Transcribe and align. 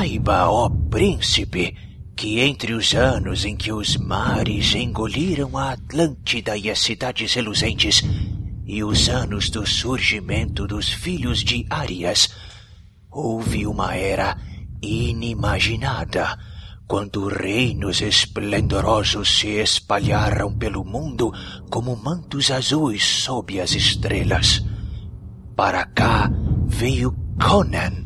Saiba, 0.00 0.48
ó 0.48 0.70
príncipe, 0.88 1.76
que 2.16 2.40
entre 2.40 2.72
os 2.72 2.94
anos 2.94 3.44
em 3.44 3.54
que 3.54 3.70
os 3.70 3.98
mares 3.98 4.74
engoliram 4.74 5.58
a 5.58 5.72
Atlântida 5.72 6.56
e 6.56 6.70
as 6.70 6.78
cidades 6.78 7.34
reluzentes, 7.34 8.02
e 8.64 8.82
os 8.82 9.10
anos 9.10 9.50
do 9.50 9.66
surgimento 9.66 10.66
dos 10.66 10.88
filhos 10.88 11.44
de 11.44 11.66
Arias, 11.68 12.30
houve 13.10 13.66
uma 13.66 13.94
era 13.94 14.38
inimaginada, 14.80 16.38
quando 16.86 17.28
reinos 17.28 18.00
esplendorosos 18.00 19.28
se 19.38 19.60
espalharam 19.60 20.56
pelo 20.56 20.82
mundo 20.82 21.30
como 21.68 21.94
mantos 21.94 22.50
azuis 22.50 23.04
sob 23.04 23.60
as 23.60 23.72
estrelas. 23.72 24.64
Para 25.54 25.84
cá 25.84 26.30
veio 26.66 27.14
Conan, 27.38 27.99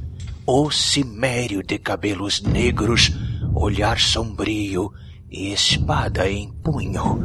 o 0.46 0.70
cimério 0.70 1.62
de 1.62 1.78
cabelos 1.78 2.42
negros, 2.42 3.10
olhar 3.54 3.98
sombrio 3.98 4.92
e 5.30 5.52
espada 5.52 6.28
em 6.28 6.52
punho. 6.52 7.18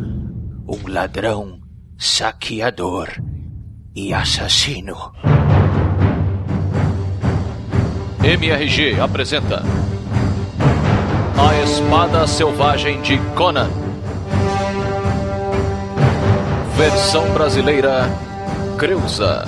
Um 0.68 0.88
ladrão, 0.88 1.60
saqueador 1.98 3.10
e 3.96 4.14
assassino. 4.14 5.12
MRG 8.24 9.00
apresenta 9.00 9.64
A 11.38 11.62
Espada 11.64 12.26
Selvagem 12.28 13.02
de 13.02 13.18
Conan. 13.36 13.70
Versão 16.78 17.34
brasileira 17.34 18.10
Creuza. 18.78 19.46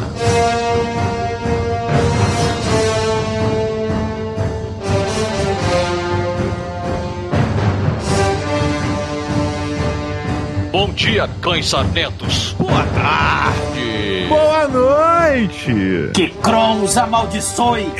Bom 10.71 10.87
dia, 10.93 11.29
cães 11.41 11.67
sarnentos. 11.67 12.55
Boa 12.57 12.83
tarde. 12.95 14.25
Boa 14.29 14.67
noite! 14.69 16.11
Que 16.13 16.29
Cronos 16.29 16.97
amaldiçoe! 16.97 17.91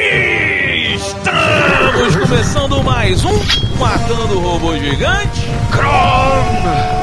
Estamos 0.96 2.16
começando 2.16 2.82
mais 2.82 3.26
um 3.26 3.38
Matando 3.78 4.38
o 4.38 4.42
Robô 4.42 4.78
Gigante. 4.78 5.42
Cron! 5.70 7.01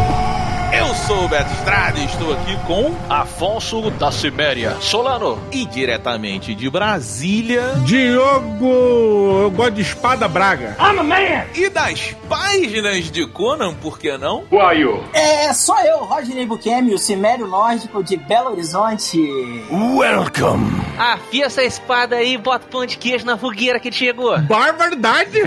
Eu 1.09 1.17
sou 1.17 1.25
o 1.25 1.29
Beto 1.29 1.51
Estrada 1.55 1.99
e 1.99 2.05
estou 2.05 2.35
aqui 2.35 2.55
com 2.67 2.95
Afonso 3.09 3.91
da 3.93 4.13
Ciméria. 4.13 4.77
Solano. 4.79 5.41
e 5.51 5.65
diretamente 5.65 6.55
de 6.55 6.69
Brasília 6.69 7.63
Diogo, 7.87 9.41
eu 9.41 9.51
gosto 9.51 9.73
de 9.73 9.81
espada 9.81 10.29
braga. 10.29 10.77
e 11.55 11.71
das 11.71 12.15
páginas 12.29 13.11
de 13.11 13.27
Conan, 13.27 13.75
por 13.75 13.99
que 13.99 14.19
não? 14.19 14.45
É, 15.15 15.51
só 15.55 15.83
eu, 15.83 16.05
Rodney 16.05 16.45
Bukemi, 16.45 16.93
o 16.93 16.99
Cimério 16.99 17.47
Nórdico 17.47 18.05
de 18.05 18.19
Belo 18.19 18.51
Horizonte. 18.51 19.19
Afia 20.99 21.47
essa 21.47 21.63
espada 21.63 22.17
aí 22.17 22.35
e 22.35 22.39
bota 22.39 22.67
pão 22.67 22.85
de 22.85 22.99
queijo 22.99 23.25
na 23.25 23.39
fogueira 23.39 23.81
que 23.81 23.91
chegou. 23.91 24.39
Barbaridade! 24.43 25.41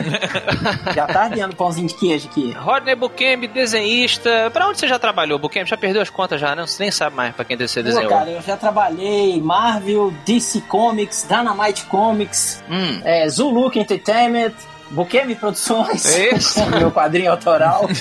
Já 0.96 1.06
tá 1.06 1.26
ardendo 1.26 1.56
pãozinho 1.56 1.88
de 1.88 1.94
queijo 1.94 2.30
aqui. 2.30 2.52
Rodney 2.54 2.96
Bukemi, 2.96 3.48
desenhista. 3.48 4.50
Pra 4.52 4.68
onde 4.68 4.80
você 4.80 4.88
já 4.88 4.98
trabalhou, 4.98 5.38
Bukemi? 5.52 5.70
Já 5.70 5.78
perdeu 5.78 6.02
as 6.02 6.10
contas 6.10 6.40
já, 6.40 6.56
né? 6.56 6.66
Você 6.66 6.82
nem 6.82 6.92
sabe 6.92 7.16
mais 7.16 7.36
pra 7.36 7.44
quem 7.46 7.58
você 7.58 7.82
Pô, 7.82 7.90
desenhou. 7.90 8.10
cara, 8.10 8.30
eu 8.32 8.42
já 8.42 8.56
trabalhei 8.58 9.40
Marvel, 9.42 10.14
DC 10.26 10.62
Comics, 10.62 11.26
Dynamite 11.28 11.86
Comics, 11.86 12.64
Hum. 12.70 13.02
é, 13.04 13.28
Zulu 13.30 13.72
Entertainment, 13.76 14.54
Bukemi 14.90 15.36
Produções, 15.36 16.06
Isso. 16.18 16.66
meu 16.78 16.92
quadrinho 16.92 17.32
autoral. 17.32 17.86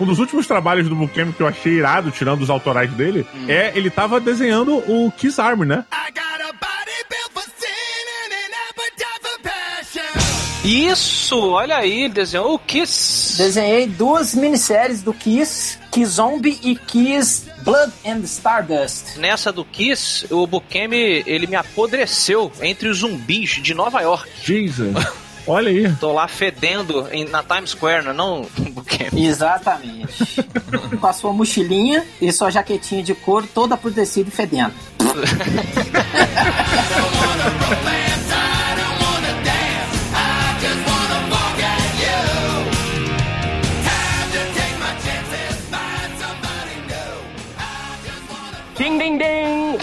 Um 0.00 0.06
dos 0.06 0.18
últimos 0.18 0.46
trabalhos 0.46 0.88
do 0.88 0.94
Bukemi 0.96 1.30
que 1.32 1.42
eu 1.42 1.46
achei 1.46 1.74
irado, 1.74 2.10
tirando 2.10 2.40
os 2.40 2.48
autorais 2.48 2.90
dele, 2.92 3.26
é 3.46 3.70
ele 3.74 3.90
tava 3.90 4.18
desenhando 4.18 4.76
o 4.90 5.12
Kiss 5.14 5.38
Army, 5.38 5.66
né? 5.66 5.84
Isso, 10.64 11.38
olha 11.52 11.76
aí, 11.78 12.02
ele 12.04 12.12
desenhou 12.14 12.54
o 12.54 12.58
Kiss. 12.58 13.38
Desenhei 13.38 13.86
duas 13.86 14.34
minisséries 14.34 15.02
do 15.02 15.12
Kiss, 15.14 15.78
Kiss 15.90 16.12
Zombie 16.12 16.58
e 16.62 16.76
Kiss 16.76 17.44
Blood 17.62 17.90
and 18.06 18.18
Stardust. 18.24 19.16
Nessa 19.16 19.50
do 19.50 19.64
Kiss, 19.64 20.26
o 20.30 20.46
Bukemi, 20.46 21.22
ele 21.26 21.46
me 21.46 21.56
apodreceu 21.56 22.52
entre 22.60 22.88
os 22.88 22.98
zumbis 22.98 23.58
de 23.62 23.72
Nova 23.72 24.02
York. 24.02 24.28
Jesus. 24.44 24.94
Olha 25.46 25.70
aí. 25.70 25.90
Tô 25.98 26.12
lá 26.12 26.28
fedendo 26.28 27.08
em- 27.10 27.24
na 27.24 27.42
Times 27.42 27.70
Square, 27.70 28.04
não, 28.04 28.10
é 28.10 28.14
não? 28.14 28.46
Exatamente. 29.18 30.12
Com 31.00 31.06
a 31.06 31.12
sua 31.14 31.32
mochilinha 31.32 32.04
e 32.20 32.30
sua 32.30 32.50
jaquetinha 32.50 33.02
de 33.02 33.14
couro 33.14 33.48
toda 33.52 33.74
apodrecida 33.74 34.28
e 34.28 34.32
fedendo. 34.32 34.74
Ding, 48.80 48.96
ding, 48.96 49.18
ding! 49.18 49.76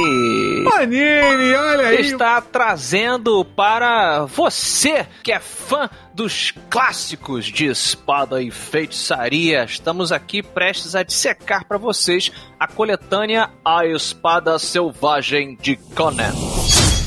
Panini, 0.64 1.54
olha 1.54 1.88
aí. 1.88 2.00
está 2.02 2.38
trazendo 2.42 3.42
para 3.42 4.26
você 4.26 5.06
que 5.22 5.32
é 5.32 5.40
fã 5.40 5.88
dos 6.12 6.52
clássicos 6.68 7.46
de 7.46 7.64
espada 7.64 8.42
e 8.42 8.50
feitiçaria. 8.50 9.64
Estamos 9.64 10.12
aqui 10.12 10.42
prestes 10.42 10.94
a 10.94 11.02
dissecar 11.02 11.64
para 11.64 11.78
vocês 11.78 12.30
a 12.58 12.66
coletânea 12.66 13.48
A 13.64 13.86
Espada 13.86 14.58
Selvagem 14.58 15.56
de 15.58 15.76
Conan. 15.76 16.34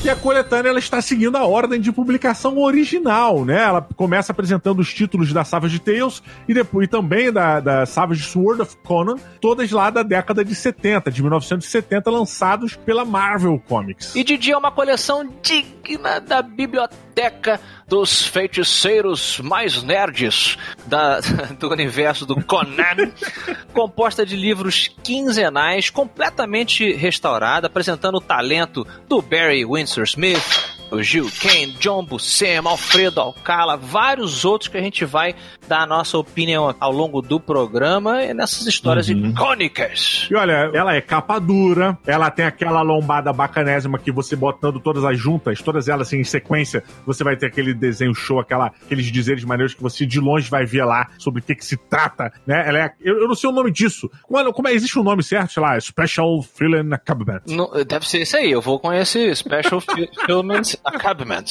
E 0.04 0.10
a 0.10 0.18
coletânea 0.18 0.68
ela 0.68 0.80
está 0.80 1.02
seguindo 1.02 1.38
a 1.38 1.46
ordem 1.46 1.80
de 1.80 1.90
publicação 1.90 2.58
original, 2.58 3.46
né? 3.46 3.64
Ela 3.64 3.82
começa 3.96 4.34
apresentando 4.34 4.80
os 4.80 4.94
títulos 4.94 5.32
da 5.32 5.46
Savage 5.46 5.80
Tales 5.80 6.22
e 6.46 6.54
depois 6.54 6.90
também 6.90 7.32
da, 7.32 7.62
da 7.62 7.86
Savage 7.86 8.24
Sword 8.24 8.64
of 8.64 8.76
Conan, 8.84 9.16
todas 9.40 9.72
lá 9.72 9.90
da 9.90 10.04
década 10.04 10.44
de 10.44 10.54
70, 10.54 11.10
de 11.10 11.22
1970, 11.22 12.12
lançados 12.12 12.76
pela 12.76 13.06
Marvel 13.06 13.58
Comics. 13.66 14.14
E 14.14 14.26
Didi 14.26 14.52
é 14.52 14.58
uma 14.58 14.72
coleção 14.72 15.26
digna 15.42 16.20
da 16.20 16.42
biblioteca 16.42 17.62
dos 17.94 18.26
feiticeiros 18.26 19.40
mais 19.40 19.84
nerds 19.84 20.58
da- 20.88 21.20
do 21.60 21.70
universo 21.70 22.26
do 22.26 22.44
Conan, 22.44 23.12
composta 23.72 24.26
de 24.26 24.36
livros 24.36 24.90
quinzenais, 25.04 25.92
completamente 25.92 26.92
restaurada, 26.94 27.68
apresentando 27.68 28.16
o 28.16 28.22
talento 28.22 28.84
do 29.08 29.22
Barry 29.22 29.64
Windsor 29.64 30.06
Smith, 30.06 30.42
Gil 31.02 31.30
Kane, 31.42 31.76
John 31.80 32.04
Buscema, 32.06 32.70
Alfredo 32.70 33.20
Alcala, 33.20 33.78
vários 33.78 34.46
outros 34.46 34.68
que 34.68 34.78
a 34.78 34.82
gente 34.82 35.06
vai 35.06 35.36
dar 35.68 35.82
a 35.82 35.86
nossa 35.86 36.18
opinião 36.18 36.76
ao 36.80 36.92
longo 36.92 37.22
do 37.22 37.40
programa 37.40 38.24
e 38.24 38.34
nessas 38.34 38.68
histórias 38.68 39.10
icônicas. 39.10 40.28
E 40.30 40.36
olha, 40.36 40.70
ela 40.74 40.96
é 40.96 41.02
capa 41.02 41.40
dura, 41.40 41.98
ela 42.06 42.30
tem 42.30 42.46
aquela 42.46 42.82
lombada 42.82 43.32
bacanésima 43.32 43.98
que 43.98 44.12
você 44.12 44.36
botando 44.36 44.80
todas 44.80 45.04
as 45.04 45.18
juntas, 45.18 45.62
todas 45.62 45.88
elas 45.88 46.08
assim, 46.08 46.20
em 46.20 46.24
sequência, 46.24 46.84
você 47.06 47.24
vai 47.24 47.36
ter 47.36 47.48
aquele 47.48 47.74
desenho 47.74 48.14
show, 48.14 48.40
aquela, 48.40 48.68
aqueles 48.68 49.12
dizeres 49.12 49.44
maneiros 49.44 49.74
que 49.74 49.82
você 49.82 50.06
de 50.06 50.20
longe 50.20 50.50
vai 50.50 50.66
ver 50.66 50.84
lá 50.84 51.10
sobre 51.18 51.42
o 51.42 51.44
que, 51.44 51.56
que 51.56 51.66
se 51.66 51.78
trata, 51.78 52.32
né? 52.46 52.68
Ela 52.68 52.80
é, 52.80 52.94
eu, 53.02 53.22
eu 53.22 53.28
não 53.28 53.36
sei 53.36 53.50
o 53.50 53.54
nome 53.54 53.72
disso. 53.72 54.10
Como, 54.24 54.54
como 54.54 54.68
é, 54.68 54.74
existe 54.74 55.00
um 55.00 55.04
nome 55.04 55.24
certo, 55.24 55.54
sei 55.54 55.64
lá, 55.64 55.80
Special 55.80 56.44
Accompaniment. 56.94 57.44
Não, 57.48 57.72
deve 57.86 58.08
ser 58.08 58.22
isso 58.22 58.38
aí, 58.38 58.52
eu 58.52 58.62
vou 58.62 58.80
com 58.80 58.92
esse 58.92 59.34
Special 59.36 59.80
Fulfillment 59.82 60.62
Accompaniment. 60.84 61.46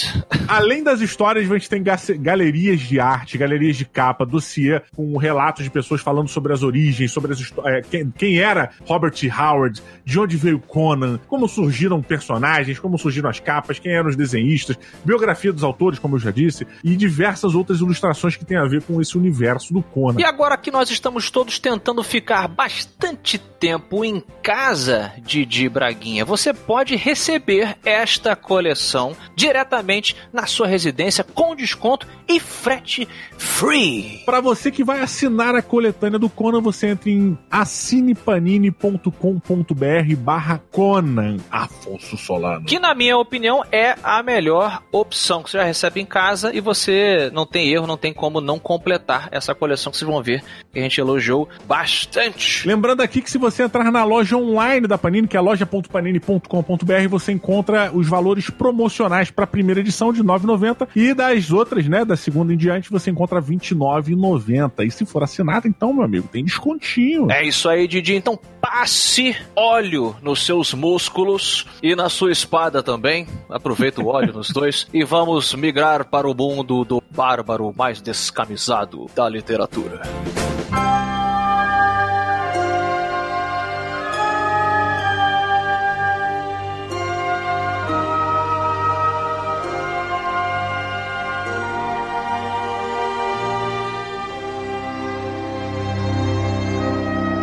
Além 0.48 0.82
das 0.82 1.00
histórias, 1.00 1.50
a 1.50 1.54
gente 1.54 1.68
tem 1.68 1.82
ga- 1.82 1.96
galerias 2.20 2.80
de 2.80 3.00
arte, 3.00 3.38
galerias 3.38 3.76
de 3.76 3.84
capa, 3.84 4.24
dossiê 4.26 4.80
com 4.94 5.16
relatos 5.16 5.64
de 5.64 5.70
pessoas 5.70 6.00
falando 6.00 6.28
sobre 6.28 6.52
as 6.52 6.62
origens, 6.62 7.10
sobre 7.12 7.32
as 7.32 7.52
é, 7.64 7.80
quem, 7.82 8.10
quem 8.10 8.38
era 8.38 8.70
Robert. 8.86 9.12
Howard, 9.38 9.80
de 10.04 10.18
onde 10.18 10.36
veio 10.36 10.58
Conan, 10.58 11.18
como 11.28 11.48
surgiram 11.48 12.00
personagens, 12.02 12.78
como 12.78 12.98
surgiram 12.98 13.28
as 13.30 13.38
capas, 13.40 13.78
quem 13.78 13.92
eram 13.92 14.08
os 14.08 14.16
desenhistas, 14.16 14.76
biografia 15.04 15.52
dos 15.52 15.62
autores, 15.64 15.98
como 15.98 16.16
eu 16.16 16.20
já 16.20 16.30
disse, 16.30 16.66
e 16.82 16.96
diversas 16.96 17.54
outras 17.54 17.80
ilustrações 17.80 18.36
que 18.36 18.44
têm 18.44 18.56
a 18.56 18.64
ver 18.64 18.82
com 18.82 19.00
esse 19.00 19.16
universo 19.16 19.72
do 19.72 19.82
Conan. 19.82 20.20
E 20.20 20.24
agora 20.24 20.56
que 20.56 20.70
nós 20.70 20.90
estamos 20.90 21.30
todos 21.30 21.58
tentando 21.58 22.02
ficar 22.02 22.48
bastante 22.48 23.38
tempo 23.38 24.04
em 24.04 24.22
casa, 24.42 25.12
Didi 25.22 25.68
Braguinha, 25.68 26.24
você 26.24 26.52
pode 26.52 26.96
receber 26.96 27.76
esta 27.84 28.34
coleção 28.34 29.11
diretamente 29.34 30.16
na 30.32 30.46
sua 30.46 30.66
residência 30.66 31.24
com 31.24 31.54
desconto 31.54 32.06
e 32.28 32.40
frete 32.40 33.08
free. 33.36 34.22
Para 34.24 34.40
você 34.40 34.70
que 34.70 34.84
vai 34.84 35.00
assinar 35.00 35.54
a 35.54 35.62
coletânea 35.62 36.18
do 36.18 36.28
Conan, 36.28 36.60
você 36.60 36.88
entra 36.88 37.10
em 37.10 37.38
assinepanini.com.br 37.50 40.16
barra 40.18 40.60
Conan 40.70 41.38
Afonso 41.50 42.16
Solano. 42.16 42.66
Que, 42.66 42.78
na 42.78 42.94
minha 42.94 43.16
opinião, 43.16 43.64
é 43.70 43.96
a 44.02 44.22
melhor 44.22 44.82
opção 44.92 45.42
que 45.42 45.50
você 45.50 45.58
já 45.58 45.64
recebe 45.64 46.00
em 46.00 46.06
casa 46.06 46.54
e 46.54 46.60
você 46.60 47.30
não 47.32 47.46
tem 47.46 47.72
erro, 47.72 47.86
não 47.86 47.96
tem 47.96 48.12
como 48.12 48.40
não 48.40 48.58
completar 48.58 49.28
essa 49.30 49.54
coleção 49.54 49.90
que 49.90 49.98
vocês 49.98 50.10
vão 50.10 50.22
ver 50.22 50.42
que 50.72 50.78
a 50.78 50.82
gente 50.82 51.00
elogiou 51.00 51.48
bastante. 51.66 52.66
Lembrando 52.66 53.02
aqui 53.02 53.20
que 53.20 53.30
se 53.30 53.38
você 53.38 53.64
entrar 53.64 53.90
na 53.90 54.04
loja 54.04 54.36
online 54.36 54.86
da 54.86 54.96
Panini, 54.96 55.28
que 55.28 55.36
é 55.36 55.40
loja.panini.com.br, 55.40 57.08
você 57.08 57.32
encontra 57.32 57.90
os 57.92 58.08
valores 58.08 58.48
promocionais 58.48 59.01
para 59.30 59.44
a 59.44 59.46
primeira 59.46 59.80
edição 59.80 60.12
de 60.12 60.20
R$ 60.20 60.26
9,90 60.26 60.88
e 60.94 61.14
das 61.14 61.50
outras, 61.50 61.86
né, 61.86 62.04
da 62.04 62.16
segunda 62.16 62.52
em 62.52 62.56
diante, 62.56 62.90
você 62.90 63.10
encontra 63.10 63.40
R$ 63.40 63.46
29,90. 63.46 64.86
E 64.86 64.90
se 64.90 65.04
for 65.04 65.22
assinado, 65.22 65.68
então, 65.68 65.92
meu 65.92 66.04
amigo, 66.04 66.28
tem 66.28 66.44
descontinho. 66.44 67.30
É 67.30 67.44
isso 67.44 67.68
aí, 67.68 67.86
Didi. 67.86 68.14
Então 68.14 68.38
passe 68.60 69.36
óleo 69.56 70.14
nos 70.22 70.44
seus 70.44 70.72
músculos 70.72 71.66
e 71.82 71.94
na 71.96 72.08
sua 72.08 72.30
espada 72.30 72.82
também. 72.82 73.26
Aproveita 73.50 74.00
o 74.00 74.06
óleo 74.06 74.32
nos 74.32 74.50
dois 74.50 74.86
e 74.92 75.04
vamos 75.04 75.54
migrar 75.54 76.04
para 76.06 76.28
o 76.28 76.34
mundo 76.34 76.84
do 76.84 77.02
bárbaro 77.10 77.72
mais 77.76 78.00
descamisado 78.00 79.06
da 79.14 79.28
literatura. 79.28 80.02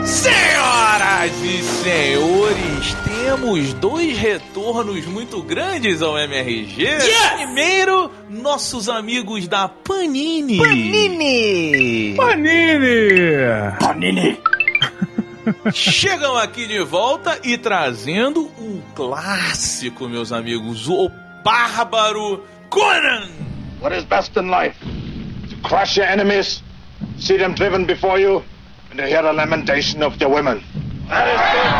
Senhoras 0.09 1.31
e 1.43 1.61
senhores, 1.61 2.95
temos 3.05 3.73
dois 3.75 4.17
retornos 4.17 5.05
muito 5.05 5.43
grandes 5.43 6.01
ao 6.01 6.17
MRG. 6.17 6.87
Primeiro, 7.35 8.09
nossos 8.27 8.89
amigos 8.89 9.47
da 9.47 9.67
Panini. 9.69 10.57
Panini! 10.57 12.15
Panini! 12.17 13.77
Panini! 13.79 14.39
Chegam 15.71 16.35
aqui 16.37 16.65
de 16.65 16.79
volta 16.83 17.39
e 17.43 17.55
trazendo 17.55 18.49
um 18.57 18.81
clássico, 18.95 20.09
meus 20.09 20.31
amigos, 20.31 20.89
o 20.89 21.11
Bárbaro 21.43 22.43
Conan. 22.71 23.29
What 23.79 23.95
is 23.95 24.05
best 24.05 24.35
in 24.37 24.49
life? 24.49 24.75
To 25.49 25.55
crush 25.67 25.97
your 25.97 26.07
enemies, 26.09 26.63
see 27.19 27.37
them 27.37 27.53
driven 27.53 27.85
before 27.85 28.19
you, 28.19 28.43
and 28.91 28.97
to 28.97 29.07
hear 29.07 29.21
the 29.21 29.33
lamentation 29.33 30.03
of 30.03 30.17
their 30.17 30.29
women. 30.29 30.63
That 31.07 31.27
is 31.27 31.41
good. 31.53 31.71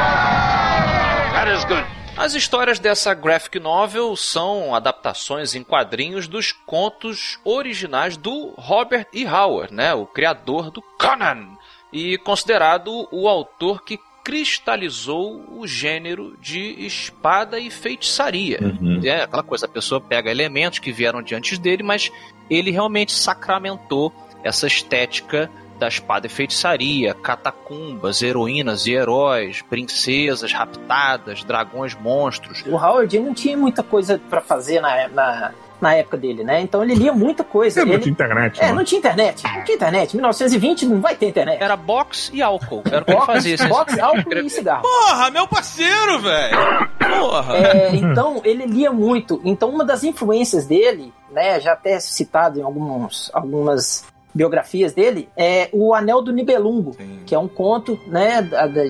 That 1.33 1.47
is 1.55 1.65
good. 1.65 1.99
As 2.17 2.33
histórias 2.33 2.79
dessa 2.79 3.13
graphic 3.13 3.59
novel 3.59 4.15
são 4.17 4.75
adaptações 4.75 5.55
em 5.55 5.63
quadrinhos 5.63 6.27
dos 6.27 6.51
contos 6.51 7.39
originais 7.45 8.17
do 8.17 8.53
Robert 8.57 9.07
E. 9.13 9.25
Howard, 9.25 9.73
né, 9.73 9.93
o 9.93 10.05
criador 10.05 10.69
do 10.69 10.81
Conan, 10.81 11.55
e 11.93 12.17
considerado 12.17 13.07
o 13.09 13.29
autor 13.29 13.83
que 13.83 13.97
cristalizou 14.21 15.45
o 15.49 15.65
gênero 15.65 16.35
de 16.41 16.85
espada 16.85 17.57
e 17.57 17.71
feitiçaria. 17.71 18.59
É 19.01 19.23
aquela 19.23 19.41
coisa, 19.41 19.65
a 19.65 19.69
pessoa 19.69 20.01
pega 20.01 20.29
elementos 20.29 20.79
que 20.79 20.91
vieram 20.91 21.21
de 21.21 21.33
antes 21.33 21.57
dele, 21.57 21.83
mas 21.83 22.11
ele 22.49 22.69
realmente 22.69 23.13
sacramentou 23.13 24.13
essa 24.43 24.67
estética 24.67 25.49
da 25.79 25.87
espada 25.87 26.27
e 26.27 26.29
feitiçaria, 26.29 27.13
catacumbas, 27.13 28.21
heroínas 28.21 28.85
e 28.85 28.91
heróis, 28.93 29.61
princesas 29.61 30.51
raptadas, 30.53 31.43
dragões 31.43 31.95
monstros. 31.95 32.63
O 32.67 32.75
Howard 32.75 33.17
não 33.19 33.33
tinha 33.33 33.57
muita 33.57 33.81
coisa 33.81 34.19
pra 34.29 34.41
fazer 34.41 34.81
na, 34.81 35.07
na, 35.07 35.51
na 35.81 35.93
época 35.95 36.17
dele, 36.17 36.43
né? 36.43 36.61
Então 36.61 36.83
ele 36.83 36.93
lia 36.95 37.13
muita 37.13 37.43
coisa. 37.43 37.75
Tem 37.75 37.83
Ele- 37.83 37.91
muita 37.93 38.09
internet, 38.09 38.61
É, 38.61 38.67
não. 38.67 38.75
não 38.75 38.83
tinha 38.83 38.99
internet. 38.99 39.43
Não 39.43 39.63
tinha 39.63 39.75
internet. 39.75 40.15
1920 40.15 40.85
não 40.85 40.99
vai 41.01 41.15
ter 41.15 41.27
internet. 41.29 41.61
Era 41.63 41.75
box 41.77 42.29
e 42.33 42.41
álcool. 42.41 42.83
Era 42.91 43.01
o 43.01 43.05
que 43.05 43.11
ele 43.11 43.21
fazia. 43.25 43.55
assim, 43.55 43.67
Box, 43.67 43.97
álcool 44.01 44.33
e 44.33 44.49
cigarro. 44.49 44.81
Porra, 44.83 45.31
meu 45.31 45.47
parceiro, 45.47 46.19
velho. 46.19 46.57
Porra. 46.99 47.55
É, 47.57 47.95
então, 47.95 48.41
ele 48.43 48.65
lia 48.65 48.91
muito. 48.91 49.39
Então, 49.45 49.69
uma 49.69 49.85
das 49.85 50.03
influências 50.03 50.65
dele, 50.65 51.13
né, 51.31 51.59
já 51.59 51.73
até 51.73 51.99
citado 51.99 52.59
em 52.59 52.63
alguns, 52.63 53.31
algumas 53.33 54.05
biografias 54.39 54.93
dele, 54.93 55.27
é 55.35 55.67
o 55.73 55.93
Anel 55.93 56.21
do 56.21 56.31
Nibelungo, 56.31 56.93
Sim. 56.93 57.19
que 57.25 57.35
é 57.35 57.39
um 57.39 57.47
conto, 57.49 57.99
né, 58.07 58.41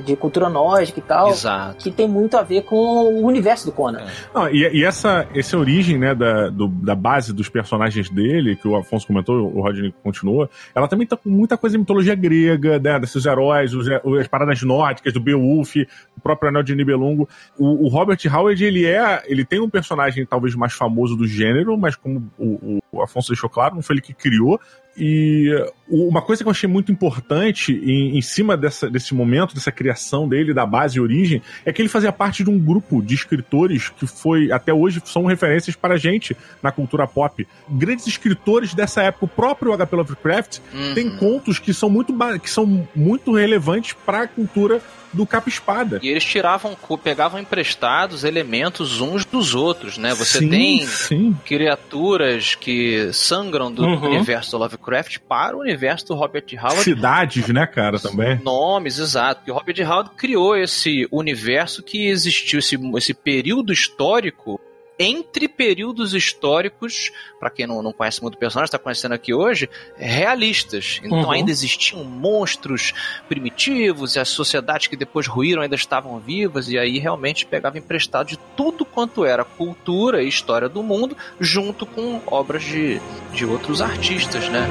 de 0.06 0.16
cultura 0.16 0.48
nórdica 0.48 1.00
e 1.00 1.02
tal, 1.02 1.30
Exato. 1.32 1.78
que 1.84 1.90
tem 1.90 2.08
muito 2.08 2.38
a 2.38 2.44
ver 2.44 2.62
com 2.66 2.76
o 2.76 3.26
universo 3.26 3.66
do 3.66 3.72
Conan. 3.72 4.06
Não, 4.32 4.48
e, 4.48 4.60
e 4.78 4.86
essa, 4.86 5.28
essa 5.34 5.58
origem, 5.58 5.98
né, 5.98 6.14
da, 6.14 6.50
do- 6.50 6.68
da 6.68 6.94
base 6.94 7.34
dos 7.34 7.50
personagens 7.50 8.12
dele, 8.12 8.56
que 8.56 8.68
o 8.68 8.76
Afonso 8.76 9.08
comentou, 9.08 9.36
o 9.52 9.60
Rodney 9.64 9.92
continua, 10.04 10.48
ela 10.76 10.88
também 10.88 11.08
tá 11.08 11.18
com 11.18 11.30
muita 11.32 11.58
coisa 11.58 11.74
de 11.74 11.80
mitologia 11.80 12.14
grega, 12.14 12.78
né, 12.78 13.00
desses 13.00 13.26
heróis, 13.26 13.74
os, 13.74 13.88
as 14.20 14.28
paradas 14.28 14.62
nórdicas, 14.62 15.12
do 15.14 15.20
Beowulf, 15.20 15.76
o 16.16 16.22
próprio 16.22 16.50
Anel 16.50 16.62
de 16.62 16.76
Nibelungo. 16.76 17.28
O, 17.58 17.86
o 17.86 17.88
Robert 17.88 18.20
Howard, 18.32 18.64
ele 18.64 18.86
é, 18.86 19.24
ele 19.26 19.44
tem 19.44 19.60
um 19.60 19.70
personagem 19.70 20.28
talvez 20.28 20.54
mais 20.54 20.74
famoso 20.74 21.16
do 21.16 21.26
gênero, 21.26 21.76
mas 21.76 21.96
como 21.96 22.30
o 22.38 22.78
o 22.92 23.04
Afonso 23.04 23.30
deixou 23.30 23.48
claro, 23.48 23.76
não 23.76 23.84
foi 23.84 23.94
ele 23.98 24.02
que 24.02 24.16
criou. 24.16 24.60
E 25.00 25.56
uma 25.90 26.22
coisa 26.22 26.44
que 26.44 26.48
eu 26.48 26.52
achei 26.52 26.70
muito 26.70 26.92
importante 26.92 27.74
em, 27.74 28.18
em 28.18 28.22
cima 28.22 28.56
dessa, 28.56 28.90
desse 28.90 29.14
momento, 29.14 29.56
dessa 29.56 29.72
criação 29.72 30.28
dele, 30.28 30.54
da 30.54 30.66
base 30.66 30.98
e 30.98 31.02
origem, 31.02 31.42
é 31.66 31.74
que 31.74 31.82
ele 31.82 31.90
fazia 31.90 32.12
parte 32.12 32.44
de 32.44 32.50
um 32.50 32.60
grupo 32.60 33.02
de 33.02 33.16
escritores 33.16 33.90
que 33.90 34.06
foi, 34.06 34.52
até 34.52 34.74
hoje, 34.74 35.02
são 35.06 35.26
referências 35.26 35.76
para 35.76 35.96
a 35.96 35.98
gente 35.98 36.36
na 36.62 36.72
cultura 36.72 37.08
pop. 37.08 37.48
Grandes 37.70 38.06
escritores 38.08 38.74
dessa 38.74 39.02
época, 39.04 39.26
o 39.26 39.28
próprio 39.28 39.74
H.P. 39.74 39.96
Lovecraft, 39.96 40.60
Uhum. 40.74 40.94
tem 40.94 41.10
contos 41.18 41.58
que 41.60 41.74
são 41.74 41.90
muito, 41.90 42.14
que 42.42 42.50
são 42.50 42.88
muito 42.96 43.34
relevantes 43.34 43.94
para 44.06 44.24
a 44.24 44.28
cultura 44.28 44.82
do 45.12 45.26
capa-espada. 45.26 46.00
E 46.04 46.10
eles 46.10 46.24
tiravam, 46.24 46.78
pegavam 47.04 47.40
emprestados 47.40 48.24
elementos 48.24 49.02
uns 49.02 49.26
dos 49.26 49.56
outros, 49.56 49.98
né? 49.98 50.14
Você 50.14 50.38
Sim, 50.38 50.50
tem 50.50 50.86
Sim. 50.86 51.38
criaturas 51.44 52.54
que 52.56 53.10
sangram 53.14 53.72
do 53.72 53.84
Uhum. 53.84 54.06
universo 54.10 54.52
do 54.52 54.58
Lovecraft 54.60 55.18
para 55.28 55.58
o 55.58 55.62
universo 55.62 55.79
do 56.06 56.16
Robert 56.16 56.46
Howard. 56.58 56.84
Cidades, 56.84 57.48
né, 57.50 57.66
cara, 57.66 58.00
também. 58.00 58.40
Nomes, 58.44 59.00
exato. 59.00 59.42
Porque 59.42 59.52
o 59.52 59.56
Robert 59.56 59.90
Howard 59.90 60.12
criou 60.16 60.56
esse 60.56 61.08
universo 61.12 61.82
que 61.82 62.08
existiu, 62.08 62.60
esse, 62.60 62.78
esse 62.98 63.14
período 63.14 63.74
histórico 63.74 64.60
entre 65.00 65.48
períodos 65.48 66.14
históricos, 66.14 67.12
para 67.40 67.50
quem 67.50 67.66
não, 67.66 67.82
não 67.82 67.94
conhece 67.94 68.22
muito 68.22 68.36
o 68.36 68.38
personagem, 68.38 68.66
está 68.66 68.78
conhecendo 68.78 69.14
aqui 69.14 69.34
hoje, 69.34 69.70
realistas. 69.96 71.00
Então 71.04 71.20
Uhum. 71.20 71.32
ainda 71.32 71.52
existiam 71.52 72.04
monstros 72.04 72.94
primitivos 73.30 74.16
e 74.16 74.20
as 74.20 74.28
sociedades 74.30 74.88
que 74.88 74.98
depois 74.98 75.26
ruíram 75.26 75.62
ainda 75.62 75.76
estavam 75.76 76.20
vivas 76.20 76.68
e 76.70 76.78
aí 76.78 77.00
realmente 77.00 77.46
pegava 77.46 77.78
emprestado 77.78 78.28
de 78.28 78.38
tudo 78.58 78.84
quanto 78.84 79.24
era 79.24 79.44
cultura 79.46 80.22
e 80.22 80.28
história 80.28 80.68
do 80.68 80.84
mundo, 80.84 81.16
junto 81.40 81.86
com 81.86 82.22
obras 82.28 82.64
de, 82.64 83.00
de 83.34 83.46
outros 83.46 83.82
artistas, 83.82 84.50
né? 84.50 84.68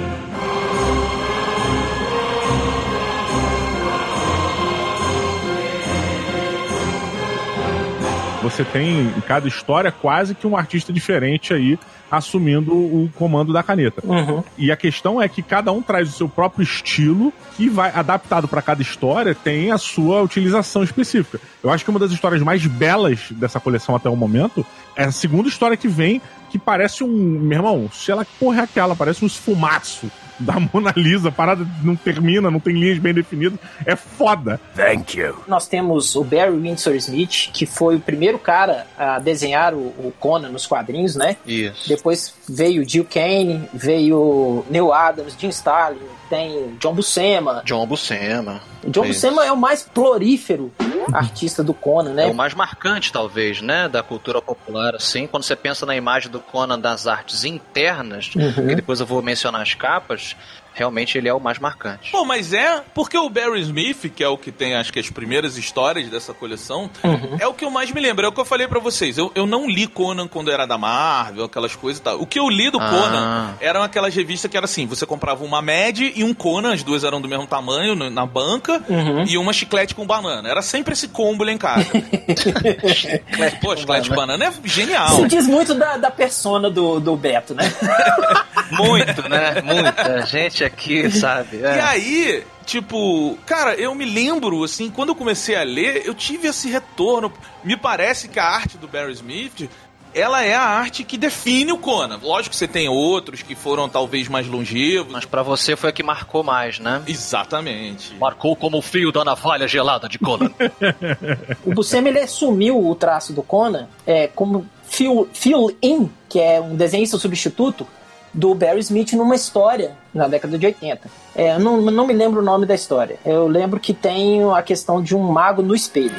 Você 8.48 8.64
tem 8.64 9.00
em 9.00 9.20
cada 9.20 9.46
história 9.46 9.92
quase 9.92 10.34
que 10.34 10.46
um 10.46 10.56
artista 10.56 10.90
diferente 10.92 11.52
aí 11.52 11.78
assumindo 12.10 12.72
o 12.72 13.10
comando 13.14 13.52
da 13.52 13.62
caneta. 13.62 14.00
Uhum. 14.02 14.42
E 14.56 14.72
a 14.72 14.76
questão 14.76 15.20
é 15.20 15.28
que 15.28 15.42
cada 15.42 15.70
um 15.70 15.82
traz 15.82 16.08
o 16.08 16.12
seu 16.12 16.28
próprio 16.28 16.62
estilo 16.62 17.30
que 17.54 17.68
vai 17.68 17.92
adaptado 17.94 18.48
para 18.48 18.62
cada 18.62 18.80
história 18.80 19.34
tem 19.34 19.70
a 19.70 19.76
sua 19.76 20.22
utilização 20.22 20.82
específica. 20.82 21.38
Eu 21.62 21.70
acho 21.70 21.84
que 21.84 21.90
uma 21.90 22.00
das 22.00 22.10
histórias 22.10 22.42
mais 22.42 22.66
belas 22.66 23.26
dessa 23.32 23.60
coleção 23.60 23.94
até 23.94 24.08
o 24.08 24.16
momento 24.16 24.64
é 24.96 25.04
a 25.04 25.12
segunda 25.12 25.48
história 25.48 25.76
que 25.76 25.88
vem 25.88 26.22
que 26.48 26.58
parece 26.58 27.04
um, 27.04 27.08
meu 27.08 27.58
irmão, 27.58 27.90
sei 27.92 28.14
lá 28.14 28.24
que 28.24 28.32
porra 28.40 28.60
é 28.60 28.64
aquela, 28.64 28.96
parece 28.96 29.22
um 29.22 29.26
esfumaço 29.26 30.10
da 30.38 30.54
Mona 30.58 30.92
Lisa, 30.96 31.28
a 31.28 31.32
parada 31.32 31.66
não 31.82 31.96
termina, 31.96 32.50
não 32.50 32.60
tem 32.60 32.74
linhas 32.74 32.98
bem 32.98 33.12
definidas, 33.12 33.58
é 33.84 33.96
foda. 33.96 34.60
Thank 34.74 35.18
you. 35.18 35.36
Nós 35.46 35.66
temos 35.66 36.14
o 36.16 36.24
Barry 36.24 36.56
Windsor 36.56 36.94
Smith, 36.94 37.50
que 37.52 37.66
foi 37.66 37.96
o 37.96 38.00
primeiro 38.00 38.38
cara 38.38 38.86
a 38.96 39.18
desenhar 39.18 39.74
o, 39.74 39.78
o 39.78 40.12
Conan 40.18 40.48
nos 40.48 40.66
quadrinhos, 40.66 41.16
né? 41.16 41.36
Isso. 41.46 41.88
Depois 41.88 42.34
veio 42.48 42.88
Jill 42.88 43.04
Kane, 43.04 43.68
veio 43.72 44.64
Neil 44.70 44.92
Adams, 44.92 45.34
Jim 45.38 45.48
Starlin, 45.48 45.98
tem 46.28 46.76
John 46.78 46.94
Buscema. 46.94 47.62
John 47.64 47.86
Buscema. 47.86 48.60
John 48.86 49.04
Isso. 49.04 49.14
Buscema 49.28 49.44
é 49.46 49.52
o 49.52 49.56
mais 49.56 49.82
prolífero 49.82 50.72
artista 51.12 51.62
do 51.64 51.72
Conan, 51.74 52.10
É 52.10 52.14
né? 52.14 52.26
o 52.26 52.34
mais 52.34 52.54
marcante, 52.54 53.12
talvez, 53.12 53.60
né, 53.62 53.88
da 53.88 54.02
cultura 54.02 54.40
popular, 54.42 54.94
assim, 54.94 55.26
quando 55.26 55.42
você 55.44 55.56
pensa 55.56 55.84
na 55.86 55.96
imagem 55.96 56.30
do 56.30 56.38
Conan 56.40 56.78
das 56.78 57.06
artes 57.06 57.44
internas, 57.44 58.30
Uhum. 58.36 58.52
que 58.68 58.74
depois 58.76 59.00
eu 59.00 59.06
vou 59.06 59.22
mencionar 59.22 59.62
as 59.62 59.74
capas, 59.74 60.36
realmente 60.78 61.18
ele 61.18 61.28
é 61.28 61.34
o 61.34 61.40
mais 61.40 61.58
marcante. 61.58 62.10
Pô, 62.12 62.24
mas 62.24 62.52
é 62.52 62.82
porque 62.94 63.18
o 63.18 63.28
Barry 63.28 63.60
Smith, 63.62 64.10
que 64.14 64.22
é 64.22 64.28
o 64.28 64.38
que 64.38 64.52
tem 64.52 64.74
acho 64.76 64.92
que 64.92 64.98
as 65.00 65.10
primeiras 65.10 65.56
histórias 65.58 66.08
dessa 66.08 66.32
coleção, 66.32 66.88
Uhum. 67.04 67.36
é 67.40 67.46
o 67.46 67.52
que 67.54 67.64
eu 67.64 67.70
mais 67.70 67.90
me 67.90 68.00
lembro. 68.00 68.24
É 68.24 68.28
o 68.28 68.32
que 68.32 68.40
eu 68.40 68.44
falei 68.44 68.66
pra 68.68 68.78
vocês. 68.78 69.18
Eu, 69.18 69.30
eu 69.34 69.46
não 69.46 69.68
li 69.68 69.86
Conan 69.86 70.28
quando 70.28 70.50
era 70.50 70.66
da 70.66 70.78
Marvel, 70.78 71.44
aquelas 71.44 71.74
coisas 71.74 71.98
e 72.00 72.02
tal. 72.02 72.20
O 72.20 72.26
que 72.26 72.38
eu 72.38 72.48
li 72.48 72.70
do 72.70 72.78
Ah. 72.80 72.88
Conan 72.88 73.54
eram 73.60 73.82
aquelas 73.82 74.14
revistas 74.14 74.50
que 74.50 74.56
era 74.56 74.64
assim: 74.64 74.86
você 74.86 75.04
comprava 75.04 75.44
uma 75.44 75.60
Mad 75.60 75.98
e 76.00 76.22
um 76.22 76.32
Conan, 76.32 76.72
as 76.72 76.82
duas 76.82 77.02
eram 77.04 77.20
do 77.20 77.28
mesmo 77.28 77.46
tamanho 77.46 77.94
no- 77.94 78.08
na 78.10 78.24
banca, 78.24 78.82
Uhum. 78.88 79.24
e 79.24 79.36
uma 79.36 79.52
chiclete 79.52 79.94
com 79.94 80.06
banana. 80.06 80.48
Era 80.48 80.62
sempre 80.62 80.92
esse 80.92 81.08
combo 81.08 81.42
lá 81.44 81.50
em 81.52 81.58
casa. 81.58 81.86
Pô, 83.60 83.76
chiclete 83.76 84.08
com 84.08 84.14
banana 84.16 84.44
é 84.46 84.52
genial. 84.64 85.08
Isso 85.08 85.28
diz 85.28 85.46
muito 85.46 85.74
da, 85.74 85.96
da 85.96 86.10
persona 86.10 86.70
do, 86.70 87.00
do 87.00 87.16
Beto, 87.16 87.54
né? 87.54 87.64
Muito, 88.70 89.26
né? 89.30 89.62
Muita 89.64 90.26
gente 90.26 90.62
aqui, 90.68 91.10
sabe? 91.12 91.62
É. 91.62 91.76
E 91.76 91.80
aí, 91.80 92.44
tipo, 92.64 93.36
cara, 93.44 93.74
eu 93.74 93.94
me 93.94 94.04
lembro, 94.04 94.62
assim, 94.64 94.90
quando 94.90 95.10
eu 95.10 95.14
comecei 95.14 95.56
a 95.56 95.62
ler, 95.62 96.06
eu 96.06 96.14
tive 96.14 96.48
esse 96.48 96.68
retorno. 96.68 97.32
Me 97.64 97.76
parece 97.76 98.28
que 98.28 98.38
a 98.38 98.44
arte 98.44 98.78
do 98.78 98.88
Barry 98.88 99.12
Smith. 99.12 99.68
Ela 100.14 100.42
é 100.42 100.54
a 100.54 100.62
arte 100.62 101.04
que 101.04 101.18
define 101.18 101.70
o 101.70 101.76
Conan. 101.76 102.18
Lógico 102.22 102.50
que 102.50 102.56
você 102.56 102.66
tem 102.66 102.88
outros 102.88 103.42
que 103.42 103.54
foram 103.54 103.90
talvez 103.90 104.26
mais 104.26 104.48
longevos. 104.48 105.12
Mas 105.12 105.26
pra 105.26 105.42
você 105.42 105.76
foi 105.76 105.90
a 105.90 105.92
que 105.92 106.02
marcou 106.02 106.42
mais, 106.42 106.78
né? 106.78 107.02
Exatamente. 107.06 108.14
Marcou 108.16 108.56
como 108.56 108.78
o 108.78 108.82
fio 108.82 109.12
da 109.12 109.22
navalha 109.22 109.68
gelada 109.68 110.08
de 110.08 110.18
Conan. 110.18 110.50
O 111.64 111.74
Buscema 111.74 112.08
ele 112.08 112.20
assumiu 112.20 112.88
o 112.88 112.94
traço 112.94 113.34
do 113.34 113.42
Conan 113.42 113.86
é, 114.06 114.28
como 114.28 114.66
fill, 114.88 115.28
fill 115.32 115.76
in, 115.82 116.10
que 116.28 116.40
é 116.40 116.58
um 116.58 116.74
desenhista 116.74 117.18
substituto 117.18 117.86
do 118.32 118.54
Barry 118.54 118.80
Smith 118.80 119.12
numa 119.12 119.34
história 119.34 119.92
na 120.12 120.28
década 120.28 120.58
de 120.58 120.66
80. 120.66 121.08
É, 121.34 121.54
eu 121.54 121.60
não, 121.60 121.80
não 121.80 122.06
me 122.06 122.12
lembro 122.12 122.40
o 122.40 122.44
nome 122.44 122.66
da 122.66 122.74
história. 122.74 123.18
Eu 123.24 123.46
lembro 123.46 123.78
que 123.80 123.94
tem 123.94 124.42
a 124.52 124.62
questão 124.62 125.02
de 125.02 125.14
um 125.14 125.22
mago 125.30 125.62
no 125.62 125.74
espelho. 125.74 126.14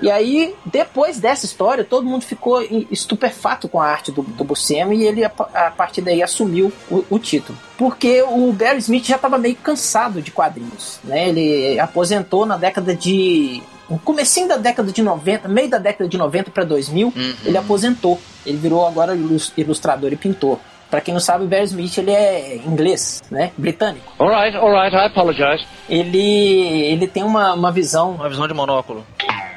E 0.00 0.10
aí, 0.10 0.54
depois 0.64 1.18
dessa 1.18 1.46
história, 1.46 1.82
todo 1.82 2.06
mundo 2.06 2.22
ficou 2.22 2.60
estupefato 2.90 3.68
com 3.68 3.80
a 3.80 3.86
arte 3.86 4.12
do, 4.12 4.22
do 4.22 4.44
Buscema 4.44 4.94
e 4.94 5.02
ele, 5.02 5.24
a, 5.24 5.32
a 5.54 5.70
partir 5.70 6.02
daí, 6.02 6.22
assumiu 6.22 6.70
o, 6.90 7.04
o 7.08 7.18
título. 7.18 7.58
Porque 7.78 8.22
o 8.22 8.52
Barry 8.52 8.78
Smith 8.78 9.06
já 9.06 9.16
estava 9.16 9.38
meio 9.38 9.56
cansado 9.56 10.20
de 10.20 10.30
quadrinhos, 10.30 11.00
né? 11.02 11.28
Ele 11.28 11.80
aposentou 11.80 12.44
na 12.44 12.56
década 12.56 12.94
de... 12.94 13.62
No 13.88 13.98
comecinho 13.98 14.48
da 14.48 14.56
década 14.56 14.90
de 14.90 15.02
90, 15.02 15.48
meio 15.48 15.68
da 15.70 15.78
década 15.78 16.08
de 16.08 16.18
90 16.18 16.50
para 16.50 16.64
2000, 16.64 17.12
ele 17.44 17.56
aposentou. 17.56 18.20
Ele 18.44 18.56
virou 18.58 18.86
agora 18.86 19.14
ilus- 19.14 19.52
ilustrador 19.56 20.12
e 20.12 20.16
pintor. 20.16 20.58
Pra 20.90 21.00
quem 21.00 21.12
não 21.12 21.20
sabe, 21.20 21.44
o 21.44 21.48
Barry 21.48 21.64
Smith 21.64 21.98
ele 21.98 22.12
é 22.12 22.56
inglês, 22.64 23.22
né? 23.30 23.50
Britânico. 23.58 24.12
All 24.18 24.28
right, 24.28 24.56
all 24.56 24.70
right, 24.72 24.94
I 24.94 25.06
apologize. 25.06 25.66
Ele, 25.88 26.18
ele 26.20 27.06
tem 27.08 27.22
uma, 27.24 27.54
uma 27.54 27.72
visão 27.72 28.12
Uma 28.12 28.28
visão 28.28 28.46
de 28.46 28.54
monóculo 28.54 29.04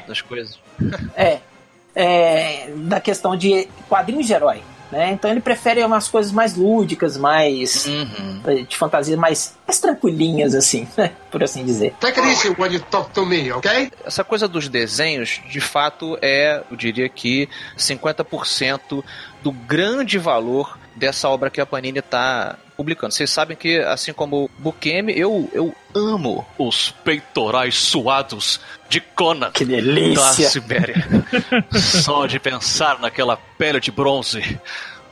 das 0.08 0.22
coisas. 0.22 0.60
É, 1.16 1.40
é, 1.96 2.70
da 2.76 3.00
questão 3.00 3.36
de 3.36 3.68
quadrinhos 3.90 4.26
de 4.28 4.34
herói. 4.34 4.62
Né? 4.92 5.12
Então 5.12 5.30
ele 5.30 5.40
prefere 5.40 5.84
umas 5.84 6.08
coisas 6.08 6.32
mais 6.32 6.56
lúdicas, 6.56 7.16
mais 7.16 7.86
Uhum. 7.86 8.42
de 8.68 8.76
fantasia, 8.76 9.16
mais, 9.16 9.56
mais 9.68 9.80
tranquilinhas, 9.80 10.56
assim, 10.56 10.88
né? 10.98 11.12
por 11.30 11.44
assim 11.44 11.64
dizer. 11.64 11.94
Take 12.00 12.20
it 12.20 12.28
easy 12.32 12.56
when 12.58 12.74
you 12.74 12.80
talk 12.90 13.12
to 13.12 13.24
me, 13.24 13.52
okay? 13.52 13.92
Essa 14.04 14.24
coisa 14.24 14.48
dos 14.48 14.68
desenhos, 14.68 15.42
de 15.48 15.62
fato, 15.62 16.18
é, 16.24 16.64
eu 16.72 16.76
diria 16.76 17.08
que 17.08 17.48
50% 17.78 19.04
do 19.44 19.52
grande 19.52 20.18
valor 20.18 20.79
dessa 21.00 21.28
obra 21.30 21.50
que 21.50 21.60
a 21.60 21.66
Panini 21.66 22.00
está 22.00 22.58
publicando. 22.78 23.14
Vocês 23.14 23.30
sabem 23.30 23.58
que, 23.58 23.80
assim 23.80 24.14
como 24.14 24.46
o 24.46 24.52
Bukemi, 24.58 25.18
eu, 25.18 25.50
eu 25.54 25.76
amo 25.96 26.46
Os 26.58 26.92
peitorais 27.04 27.76
suados 27.76 28.60
de 28.88 29.02
Conan 29.02 29.52
Que 29.52 29.66
da 29.66 29.78
delícia! 29.78 30.50
Sibéria. 30.50 30.96
Só 32.04 32.26
de 32.26 32.40
pensar 32.40 33.00
naquela 33.00 33.38
pele 33.58 33.80
de 33.80 33.92
bronze, 33.92 34.60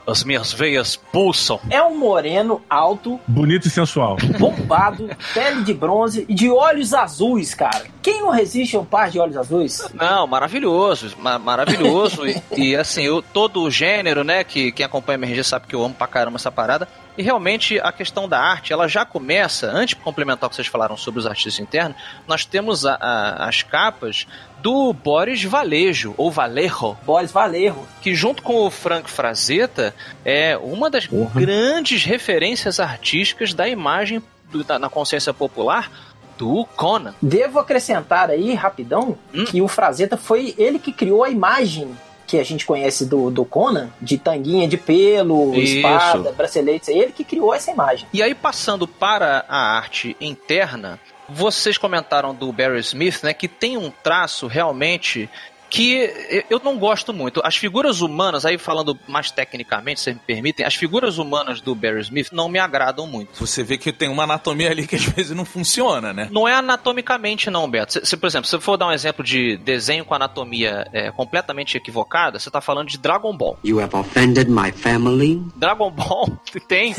as 0.08 0.24
minhas 0.24 0.52
veias 0.52 0.96
pulsam. 0.96 1.60
É 1.70 1.82
um 1.82 1.96
moreno 1.98 2.62
alto, 2.68 3.20
Bonito 3.28 3.68
e 3.68 3.70
sensual. 3.70 4.16
bombado, 4.38 5.08
pele 5.34 5.62
de 5.62 5.74
bronze 5.74 6.24
e 6.28 6.34
de 6.34 6.50
olhos 6.50 6.94
azuis, 6.94 7.54
cara. 7.54 7.84
Quem 8.02 8.20
não 8.22 8.30
resiste 8.30 8.74
a 8.76 8.80
um 8.80 8.84
par 8.84 9.10
de 9.10 9.18
olhos 9.20 9.36
azuis? 9.36 9.86
Não, 9.92 10.26
maravilhoso, 10.26 11.14
ma- 11.18 11.38
maravilhoso. 11.38 12.26
e, 12.26 12.42
e, 12.56 12.76
assim, 12.76 13.02
eu, 13.02 13.20
todo 13.22 13.60
o 13.62 13.70
gênero, 13.70 14.24
né, 14.24 14.42
que 14.44 14.72
quem 14.72 14.86
acompanha 14.86 15.16
a 15.16 15.20
MRG 15.20 15.44
sabe 15.44 15.66
que 15.66 15.74
eu 15.74 15.84
amo 15.84 15.94
pra 15.94 16.06
caramba 16.06 16.36
essa 16.36 16.50
parada. 16.50 16.88
E 17.18 17.22
realmente 17.22 17.80
a 17.80 17.90
questão 17.90 18.28
da 18.28 18.38
arte, 18.38 18.72
ela 18.72 18.86
já 18.86 19.04
começa, 19.04 19.66
antes 19.66 19.96
de 19.96 19.96
complementar 19.96 20.46
o 20.46 20.50
que 20.50 20.54
vocês 20.54 20.68
falaram 20.68 20.96
sobre 20.96 21.18
os 21.18 21.26
artistas 21.26 21.58
internos, 21.58 21.96
nós 22.28 22.44
temos 22.44 22.86
a- 22.86 22.94
a- 22.94 23.48
as 23.48 23.62
capas 23.64 24.24
do 24.62 24.92
Boris 24.92 25.42
Valejo, 25.42 26.14
ou 26.16 26.30
Valerro, 26.30 26.96
Boris 27.04 27.32
Valerro. 27.32 27.86
que 28.00 28.14
junto 28.14 28.40
com 28.40 28.64
o 28.64 28.70
Frank 28.70 29.10
Frazetta 29.10 29.92
é 30.24 30.56
uma 30.56 30.88
das 30.88 31.08
Porra. 31.08 31.40
grandes 31.40 32.04
referências 32.04 32.78
artísticas 32.78 33.52
da 33.52 33.68
imagem 33.68 34.22
do- 34.52 34.62
da- 34.62 34.78
na 34.78 34.88
consciência 34.88 35.34
popular 35.34 35.90
do 36.38 36.64
Conan. 36.76 37.14
Devo 37.20 37.58
acrescentar 37.58 38.30
aí, 38.30 38.54
rapidão, 38.54 39.18
Hum. 39.34 39.44
que 39.44 39.60
o 39.60 39.66
Frazetta 39.66 40.16
foi 40.16 40.54
ele 40.56 40.78
que 40.78 40.92
criou 40.92 41.24
a 41.24 41.28
imagem 41.30 41.90
que 42.28 42.38
a 42.38 42.44
gente 42.44 42.66
conhece 42.66 43.06
do, 43.06 43.30
do 43.30 43.42
Conan, 43.42 43.90
de 44.00 44.18
tanguinha 44.18 44.68
de 44.68 44.76
pelo, 44.76 45.54
Isso. 45.54 45.76
espada, 45.76 46.30
braceletes, 46.32 46.90
é 46.90 46.92
ele 46.92 47.10
que 47.12 47.24
criou 47.24 47.54
essa 47.54 47.70
imagem. 47.70 48.06
E 48.12 48.22
aí, 48.22 48.34
passando 48.34 48.86
para 48.86 49.46
a 49.48 49.76
arte 49.76 50.14
interna, 50.20 51.00
vocês 51.26 51.78
comentaram 51.78 52.34
do 52.34 52.52
Barry 52.52 52.80
Smith, 52.80 53.22
né, 53.22 53.32
que 53.32 53.48
tem 53.48 53.78
um 53.78 53.90
traço 53.90 54.46
realmente 54.46 55.28
que 55.70 56.44
eu 56.48 56.60
não 56.62 56.78
gosto 56.78 57.12
muito. 57.12 57.40
As 57.44 57.56
figuras 57.56 58.00
humanas, 58.00 58.44
aí 58.44 58.58
falando 58.58 58.98
mais 59.06 59.30
tecnicamente, 59.30 60.00
se 60.00 60.12
me 60.12 60.20
permitem, 60.20 60.64
as 60.64 60.74
figuras 60.74 61.18
humanas 61.18 61.60
do 61.60 61.74
Barry 61.74 62.00
Smith 62.00 62.28
não 62.32 62.48
me 62.48 62.58
agradam 62.58 63.06
muito. 63.06 63.30
Você 63.34 63.62
vê 63.62 63.76
que 63.76 63.92
tem 63.92 64.08
uma 64.08 64.24
anatomia 64.24 64.70
ali 64.70 64.86
que 64.86 64.96
às 64.96 65.04
vezes 65.06 65.36
não 65.36 65.44
funciona, 65.44 66.12
né? 66.12 66.28
Não 66.30 66.46
é 66.46 66.54
anatomicamente, 66.54 67.50
não, 67.50 67.68
Beto. 67.68 67.94
Se, 67.94 68.06
se, 68.06 68.16
por 68.16 68.26
exemplo, 68.26 68.48
se 68.48 68.56
eu 68.56 68.60
for 68.60 68.76
dar 68.76 68.86
um 68.86 68.92
exemplo 68.92 69.24
de 69.24 69.56
desenho 69.58 70.04
com 70.04 70.14
anatomia 70.14 70.86
é, 70.92 71.10
completamente 71.10 71.76
equivocada, 71.76 72.38
você 72.38 72.48
está 72.48 72.60
falando 72.60 72.88
de 72.88 72.98
Dragon 72.98 73.36
Ball. 73.36 73.58
You 73.64 73.80
have 73.80 73.94
offended 73.94 74.48
my 74.48 74.72
family. 74.72 75.42
Dragon 75.56 75.90
Ball 75.90 76.28
tem 76.68 76.94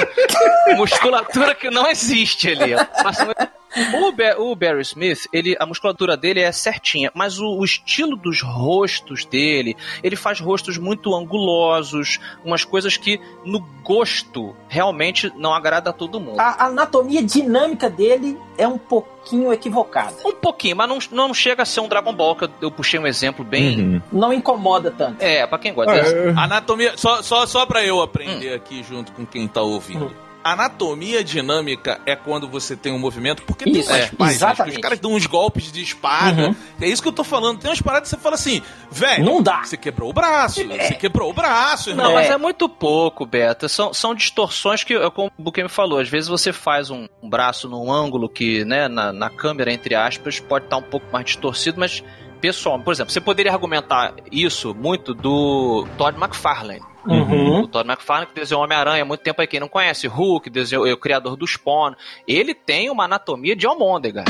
musculatura 0.76 1.54
que 1.54 1.70
não 1.70 1.86
existe 1.86 2.48
ali. 2.50 2.74
Mas, 3.04 3.18
o, 3.94 4.12
Ba 4.12 4.36
o, 4.38 4.54
Barry 4.56 4.82
Smith, 4.82 5.26
ele, 5.32 5.56
a 5.58 5.66
musculatura 5.66 6.16
dele 6.16 6.40
é 6.40 6.50
certinha, 6.50 7.10
mas 7.14 7.38
o, 7.38 7.46
o, 7.46 7.64
estilo 7.64 8.16
dos 8.16 8.42
rostos 8.42 9.24
dele, 9.24 9.76
ele 10.02 10.16
faz 10.16 10.40
rostos 10.40 10.76
muito 10.76 11.14
angulosos, 11.14 12.18
umas 12.44 12.64
coisas 12.64 12.96
que 12.96 13.20
no 13.44 13.60
gosto 13.82 14.54
realmente 14.68 15.32
não 15.36 15.54
agrada 15.54 15.90
a 15.90 15.92
todo 15.92 16.20
mundo. 16.20 16.40
A 16.40 16.66
anatomia 16.66 17.22
dinâmica 17.22 17.88
dele 17.88 18.36
é 18.58 18.66
um 18.66 18.78
pouquinho 18.78 19.52
equivocada. 19.52 20.14
Um 20.24 20.32
pouquinho, 20.32 20.76
mas 20.76 20.88
não, 20.88 20.98
não 21.26 21.34
chega 21.34 21.62
a 21.62 21.66
ser 21.66 21.80
um 21.80 21.88
Dragon 21.88 22.14
Ball, 22.14 22.34
que 22.36 22.44
eu, 22.44 22.50
eu 22.62 22.70
puxei 22.70 22.98
um 22.98 23.06
exemplo 23.06 23.44
bem. 23.44 23.80
Uhum. 23.80 24.02
Não 24.12 24.32
incomoda 24.32 24.90
tanto. 24.90 25.22
É, 25.22 25.46
pra 25.46 25.58
quem 25.58 25.72
gosta. 25.72 25.92
É. 25.92 26.30
Anatomia, 26.30 26.94
só, 26.96 27.22
só, 27.22 27.46
só 27.46 27.66
pra 27.66 27.84
eu 27.84 28.02
aprender 28.02 28.52
hum. 28.52 28.56
aqui 28.56 28.82
junto 28.82 29.12
com 29.12 29.24
quem 29.24 29.46
tá 29.46 29.62
ouvindo. 29.62 30.06
Hum. 30.06 30.29
Anatomia 30.42 31.22
dinâmica 31.22 32.00
é 32.06 32.16
quando 32.16 32.48
você 32.48 32.76
tem 32.76 32.92
um 32.92 32.98
movimento, 32.98 33.42
porque 33.42 33.68
isso, 33.68 33.88
tem 33.88 33.96
umas 33.96 34.12
é, 34.12 34.16
páginas 34.16 34.36
exatamente. 34.36 34.72
que 34.72 34.78
os 34.78 34.82
caras 34.82 34.98
dão 34.98 35.12
uns 35.12 35.26
golpes 35.26 35.70
de 35.70 35.82
espada. 35.82 36.48
Uhum. 36.48 36.56
É 36.80 36.88
isso 36.88 37.02
que 37.02 37.08
eu 37.08 37.12
tô 37.12 37.24
falando. 37.24 37.58
Tem 37.58 37.70
umas 37.70 37.82
paradas 37.82 38.08
que 38.08 38.16
você 38.16 38.22
fala 38.22 38.34
assim, 38.34 38.62
velho, 38.90 39.24
não 39.24 39.42
dá. 39.42 39.62
Você 39.64 39.76
quebrou 39.76 40.10
o 40.10 40.12
braço, 40.12 40.60
é. 40.60 40.88
você 40.88 40.94
quebrou 40.94 41.30
o 41.30 41.32
braço, 41.32 41.90
irmão. 41.90 42.06
Não, 42.06 42.14
mas 42.14 42.30
é 42.30 42.36
muito 42.36 42.68
pouco, 42.68 43.26
Beta. 43.26 43.68
São, 43.68 43.92
são 43.92 44.14
distorções 44.14 44.82
que, 44.82 44.98
como 45.10 45.30
o 45.38 45.42
Buquem 45.42 45.64
me 45.64 45.70
falou, 45.70 45.98
às 45.98 46.08
vezes 46.08 46.28
você 46.28 46.52
faz 46.52 46.90
um, 46.90 47.06
um, 47.22 47.28
braço 47.28 47.68
num 47.68 47.92
ângulo 47.92 48.28
que, 48.28 48.64
né, 48.64 48.88
na, 48.88 49.12
na 49.12 49.28
câmera, 49.28 49.72
entre 49.72 49.94
aspas, 49.94 50.40
pode 50.40 50.64
estar 50.64 50.78
um 50.78 50.82
pouco 50.82 51.06
mais 51.12 51.26
distorcido, 51.26 51.78
mas 51.78 52.02
pessoal, 52.40 52.80
por 52.80 52.92
exemplo, 52.92 53.12
você 53.12 53.20
poderia 53.20 53.52
argumentar 53.52 54.14
isso 54.32 54.74
muito 54.74 55.14
do 55.14 55.86
Todd 55.98 56.18
McFarlane. 56.18 56.89
Uhum. 57.06 57.62
O 57.62 57.68
Todd 57.68 57.88
McFarlane 57.88 58.26
que 58.26 58.34
desenhou 58.34 58.62
Homem-Aranha 58.62 59.02
há 59.02 59.06
muito 59.06 59.22
tempo 59.22 59.40
aí, 59.40 59.46
quem 59.46 59.60
não 59.60 59.68
conhece, 59.68 60.06
Hulk, 60.06 60.50
desenhou, 60.50 60.86
é 60.86 60.92
o 60.92 60.96
criador 60.96 61.36
do 61.36 61.46
Spawn. 61.46 61.94
Ele 62.26 62.54
tem 62.54 62.90
uma 62.90 63.04
anatomia 63.04 63.56
de 63.56 63.66
almôndega. 63.66 64.24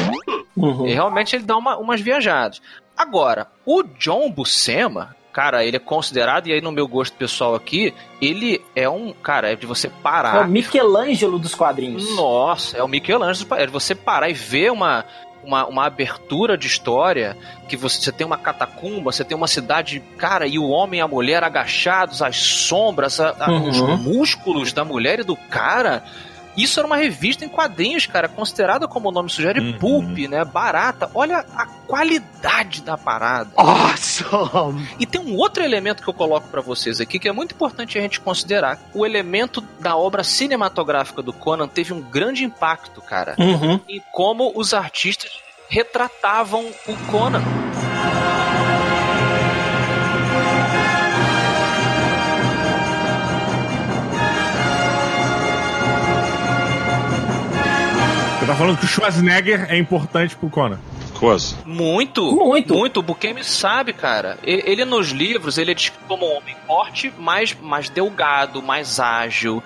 Uhum. 0.57 0.87
E 0.87 0.93
realmente 0.93 1.35
ele 1.35 1.45
dá 1.45 1.57
uma, 1.57 1.77
umas 1.77 2.01
viajadas. 2.01 2.61
Agora, 2.97 3.49
o 3.65 3.83
John 3.83 4.31
Buscema, 4.31 5.17
cara, 5.33 5.65
ele 5.65 5.77
é 5.77 5.81
considerado, 5.81 6.49
e 6.49 6.53
aí 6.53 6.61
no 6.61 6.71
meu 6.71 6.87
gosto 6.87 7.15
pessoal 7.17 7.55
aqui, 7.55 7.95
ele 8.21 8.61
é 8.77 8.89
um, 8.89 9.13
cara, 9.13 9.51
é 9.51 9.57
de 9.57 9.67
você 9.67 9.89
parar. 9.89 10.37
É 10.37 10.41
o 10.45 10.49
Michelangelo 10.49 11.39
dos 11.39 11.55
quadrinhos. 11.55 12.15
Nossa, 12.15 12.77
é 12.77 12.83
o 12.83 12.89
Michelangelo, 12.89 13.55
é 13.55 13.67
de 13.67 13.73
você 13.73 13.95
parar 13.95 14.29
e 14.29 14.35
ver 14.35 14.71
uma, 14.71 15.05
uma, 15.43 15.67
uma 15.67 15.87
abertura 15.87 16.57
de 16.57 16.67
história 16.67 17.37
que 17.69 17.77
você, 17.77 18.01
você 18.01 18.13
tem 18.13 18.27
uma 18.27 18.39
catacumba, 18.39 19.13
você 19.13 19.25
tem 19.25 19.37
uma 19.37 19.47
cidade, 19.49 20.03
cara, 20.19 20.47
e 20.47 20.59
o 20.59 20.69
homem 20.69 21.01
e 21.01 21.03
a 21.03 21.09
mulher 21.09 21.43
agachados, 21.45 22.21
as 22.23 22.37
sombras, 22.37 23.21
a, 23.21 23.35
a, 23.39 23.51
Uhum. 23.51 23.69
os 23.69 23.81
músculos 24.01 24.73
da 24.73 24.85
mulher 24.85 25.21
e 25.21 25.25
do 25.25 25.37
cara. 25.37 26.03
Isso 26.57 26.79
era 26.81 26.87
uma 26.87 26.97
revista 26.97 27.45
em 27.45 27.49
quadrinhos, 27.49 28.07
cara, 28.07 28.29
considerada 28.29 28.87
como 28.89 29.09
o 29.09 29.13
nome 29.13 29.31
sugere, 29.31 29.61
Uhum. 29.61 29.79
pulp, 29.79 30.19
né? 30.29 30.45
Barata. 30.45 31.11
Olha 31.15 31.45
a 31.57 31.67
qualidade 31.67 32.83
da 32.83 32.99
parada. 32.99 33.51
Awesome! 33.57 34.89
E 34.99 35.07
tem 35.07 35.21
um 35.21 35.37
outro 35.37 35.63
elemento 35.63 36.03
que 36.03 36.09
eu 36.09 36.15
coloco 36.15 36.49
pra 36.49 36.61
vocês 36.61 37.01
aqui 37.01 37.19
que 37.19 37.29
é 37.29 37.33
muito 37.33 37.55
importante 37.55 37.99
a 37.99 38.01
gente 38.01 38.21
considerar. 38.21 38.79
O 38.95 39.05
elemento 39.07 39.61
da 39.79 39.97
obra 39.97 40.23
cinematográfica 40.25 41.23
do 41.23 41.33
Conan 41.33 41.69
teve 41.69 41.93
um 41.93 42.01
grande 42.01 42.45
impacto, 42.45 43.01
cara, 43.01 43.35
Uhum. 43.39 43.81
em 43.89 44.03
como 44.13 44.53
os 44.55 44.75
artistas 44.75 45.31
retratavam 45.69 46.67
o 46.87 46.97
Conan. 47.11 47.43
Falando 58.61 58.79
que 58.79 58.85
o 58.85 58.89
Schwarzenegger 58.89 59.67
é 59.71 59.79
importante 59.79 60.37
pro 60.37 60.51
Conan. 60.51 60.79
Course. 61.19 61.55
Muito, 61.67 62.23
Muito. 62.35 62.75
muito. 62.75 63.01
O 63.01 63.03
Bukemi 63.03 63.43
sabe, 63.45 63.93
cara. 63.93 64.39
Ele 64.43 64.85
nos 64.85 65.09
livros, 65.11 65.59
ele 65.59 65.71
é 65.71 65.75
descrito 65.75 66.05
como 66.09 66.27
um 66.27 66.37
homem 66.37 66.55
forte, 66.67 67.13
mais, 67.19 67.55
mais 67.61 67.89
delgado, 67.91 68.63
mais 68.63 68.99
ágil, 69.01 69.63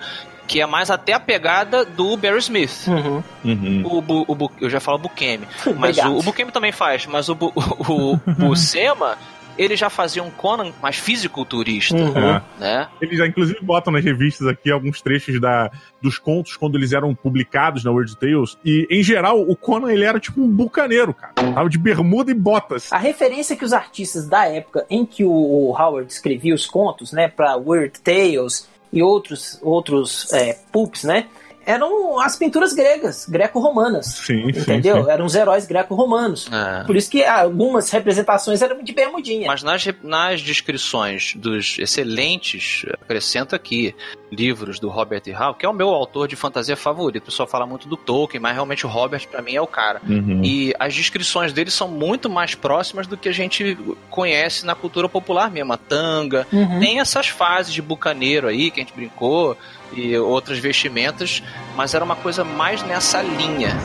que 0.47 0.59
é 0.61 0.65
mais 0.65 0.89
até 0.91 1.13
a 1.13 1.19
pegada 1.19 1.83
do 1.85 2.15
Barry 2.17 2.39
Smith. 2.39 2.87
Uhum. 2.87 3.23
Uhum. 3.43 3.81
O, 3.85 4.01
Bu- 4.01 4.25
o 4.27 4.35
Bu- 4.35 4.51
eu 4.61 4.69
já 4.69 4.79
falo 4.79 4.97
Bukemi. 4.97 5.47
Mas 5.77 5.97
o, 5.97 6.17
o 6.17 6.23
Bukemi 6.23 6.51
também 6.51 6.71
faz, 6.71 7.05
mas 7.05 7.29
o, 7.29 7.35
Bu- 7.35 7.51
o, 7.55 8.13
o 8.13 8.19
Buscema, 8.33 9.17
ele 9.57 9.75
já 9.75 9.89
fazia 9.89 10.23
um 10.23 10.29
Conan 10.29 10.71
mais 10.81 10.97
fisiculturista, 10.97 11.95
Uhum. 11.95 12.17
É. 12.17 12.41
né? 12.59 12.87
Eles 13.01 13.17
já, 13.17 13.27
inclusive, 13.27 13.59
botam 13.61 13.91
nas 13.93 14.03
revistas 14.03 14.47
aqui 14.47 14.71
alguns 14.71 15.01
trechos 15.01 15.39
da, 15.39 15.71
dos 16.01 16.17
contos 16.17 16.55
quando 16.57 16.77
eles 16.77 16.91
eram 16.93 17.13
publicados 17.15 17.83
na 17.83 17.91
World 17.91 18.15
Tales. 18.17 18.57
E, 18.63 18.87
em 18.89 19.03
geral, 19.03 19.41
o 19.41 19.55
Conan, 19.55 19.91
ele 19.91 20.03
era 20.03 20.19
tipo 20.19 20.41
um 20.41 20.47
bucaneiro, 20.47 21.13
cara. 21.13 21.33
Tava 21.35 21.69
de 21.69 21.77
bermuda 21.77 22.31
e 22.31 22.33
botas. 22.33 22.91
A 22.91 22.97
referência 22.97 23.55
que 23.55 23.65
os 23.65 23.73
artistas 23.73 24.27
da 24.27 24.45
época 24.45 24.85
em 24.89 25.05
que 25.05 25.23
o 25.23 25.75
Howard 25.77 26.11
escrevia 26.11 26.53
os 26.53 26.65
contos, 26.65 27.11
né, 27.11 27.27
para 27.27 27.55
Weird 27.55 27.99
Tales 28.01 28.67
e 28.91 29.01
outros 29.01 29.59
outros 29.61 30.31
é, 30.33 30.57
pulps, 30.71 31.03
né, 31.03 31.27
eram 31.65 32.19
as 32.19 32.35
pinturas 32.35 32.73
gregas, 32.73 33.25
greco-romanas. 33.27 34.05
Sim, 34.05 34.51
sim, 34.53 34.59
Entendeu? 34.61 35.03
sim. 35.03 35.09
Eram 35.11 35.25
os 35.25 35.35
heróis 35.35 35.65
greco-romanos. 35.65 36.47
É. 36.51 36.83
Por 36.85 36.95
isso 36.95 37.09
que 37.09 37.23
algumas 37.23 37.89
representações 37.89 38.61
eram 38.61 38.83
de 38.83 38.93
bermudinha. 38.93 39.47
Mas 39.47 39.63
nas, 39.63 39.85
nas 40.03 40.41
descrições 40.41 41.33
dos 41.35 41.77
excelentes, 41.79 42.85
acrescento 43.01 43.55
aqui, 43.55 43.95
livros 44.31 44.79
do 44.79 44.89
Robert 44.89 45.21
E. 45.25 45.31
Howard, 45.33 45.59
que 45.59 45.65
é 45.65 45.69
o 45.69 45.73
meu 45.73 45.89
autor 45.89 46.27
de 46.27 46.35
fantasia 46.35 46.75
favorito. 46.75 47.23
O 47.23 47.25
pessoal 47.25 47.47
fala 47.47 47.65
muito 47.65 47.87
do 47.87 47.95
Tolkien, 47.95 48.41
mas 48.41 48.53
realmente 48.53 48.85
o 48.85 48.89
Robert, 48.89 49.27
pra 49.27 49.41
mim, 49.41 49.55
é 49.55 49.61
o 49.61 49.67
cara. 49.67 50.01
Uhum. 50.07 50.41
E 50.43 50.73
as 50.79 50.93
descrições 50.93 51.53
dele 51.53 51.71
são 51.71 51.87
muito 51.87 52.29
mais 52.29 52.53
próximas 52.55 53.07
do 53.07 53.15
que 53.17 53.29
a 53.29 53.33
gente 53.33 53.77
conhece 54.09 54.65
na 54.65 54.75
cultura 54.75 55.07
popular 55.07 55.49
mesmo. 55.51 55.73
A 55.73 55.77
tanga, 55.77 56.45
Uhum. 56.51 56.79
tem 56.79 56.99
essas 56.99 57.27
fases 57.27 57.73
de 57.73 57.81
bucaneiro 57.81 58.47
aí 58.47 58.69
que 58.71 58.79
a 58.79 58.83
gente 58.83 58.93
brincou 58.93 59.57
e 59.93 60.17
outras 60.17 60.57
vestimentas, 60.57 61.41
mas 61.75 61.93
era 61.93 62.03
uma 62.03 62.15
coisa 62.15 62.43
mais 62.43 62.83
nessa 62.83 63.21
linha. 63.21 63.75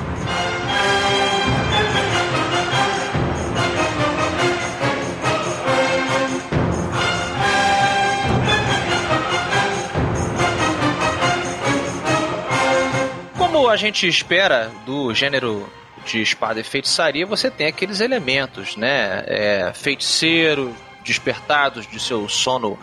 Como 13.37 13.69
a 13.69 13.77
gente 13.77 14.07
espera 14.07 14.71
do 14.87 15.13
gênero 15.15 15.69
de 16.07 16.23
espada 16.23 16.61
e 16.61 16.65
feitiçaria, 16.65 17.27
você 17.27 17.51
tem 17.51 17.67
aqueles 17.67 18.01
elementos, 18.01 18.77
né? 18.77 19.23
É, 19.27 19.73
feiticeiro, 19.75 20.75
despertados 21.05 21.87
de 21.87 22.01
seu 22.01 22.29
sono 22.29 22.79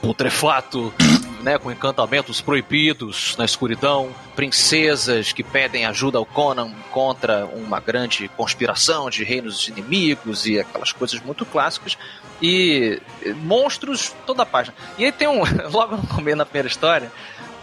putrefato, 0.00 0.92
né? 1.42 1.58
Com 1.58 1.70
encantamentos 1.70 2.40
proibidos 2.40 3.36
na 3.36 3.44
escuridão, 3.44 4.10
princesas 4.34 5.32
que 5.32 5.42
pedem 5.42 5.84
ajuda 5.86 6.18
ao 6.18 6.26
Conan 6.26 6.70
contra 6.90 7.46
uma 7.46 7.80
grande 7.80 8.28
conspiração 8.36 9.10
de 9.10 9.24
reinos 9.24 9.68
inimigos 9.68 10.46
e 10.46 10.58
aquelas 10.60 10.92
coisas 10.92 11.20
muito 11.20 11.44
clássicas. 11.44 11.96
E 12.40 13.00
monstros 13.42 14.14
toda 14.26 14.42
a 14.42 14.46
página. 14.46 14.74
E 14.98 15.04
aí 15.04 15.12
tem 15.12 15.26
um, 15.28 15.40
logo 15.72 15.96
no 15.96 16.06
começo, 16.06 16.36
na 16.36 16.44
primeira 16.44 16.68
história, 16.68 17.10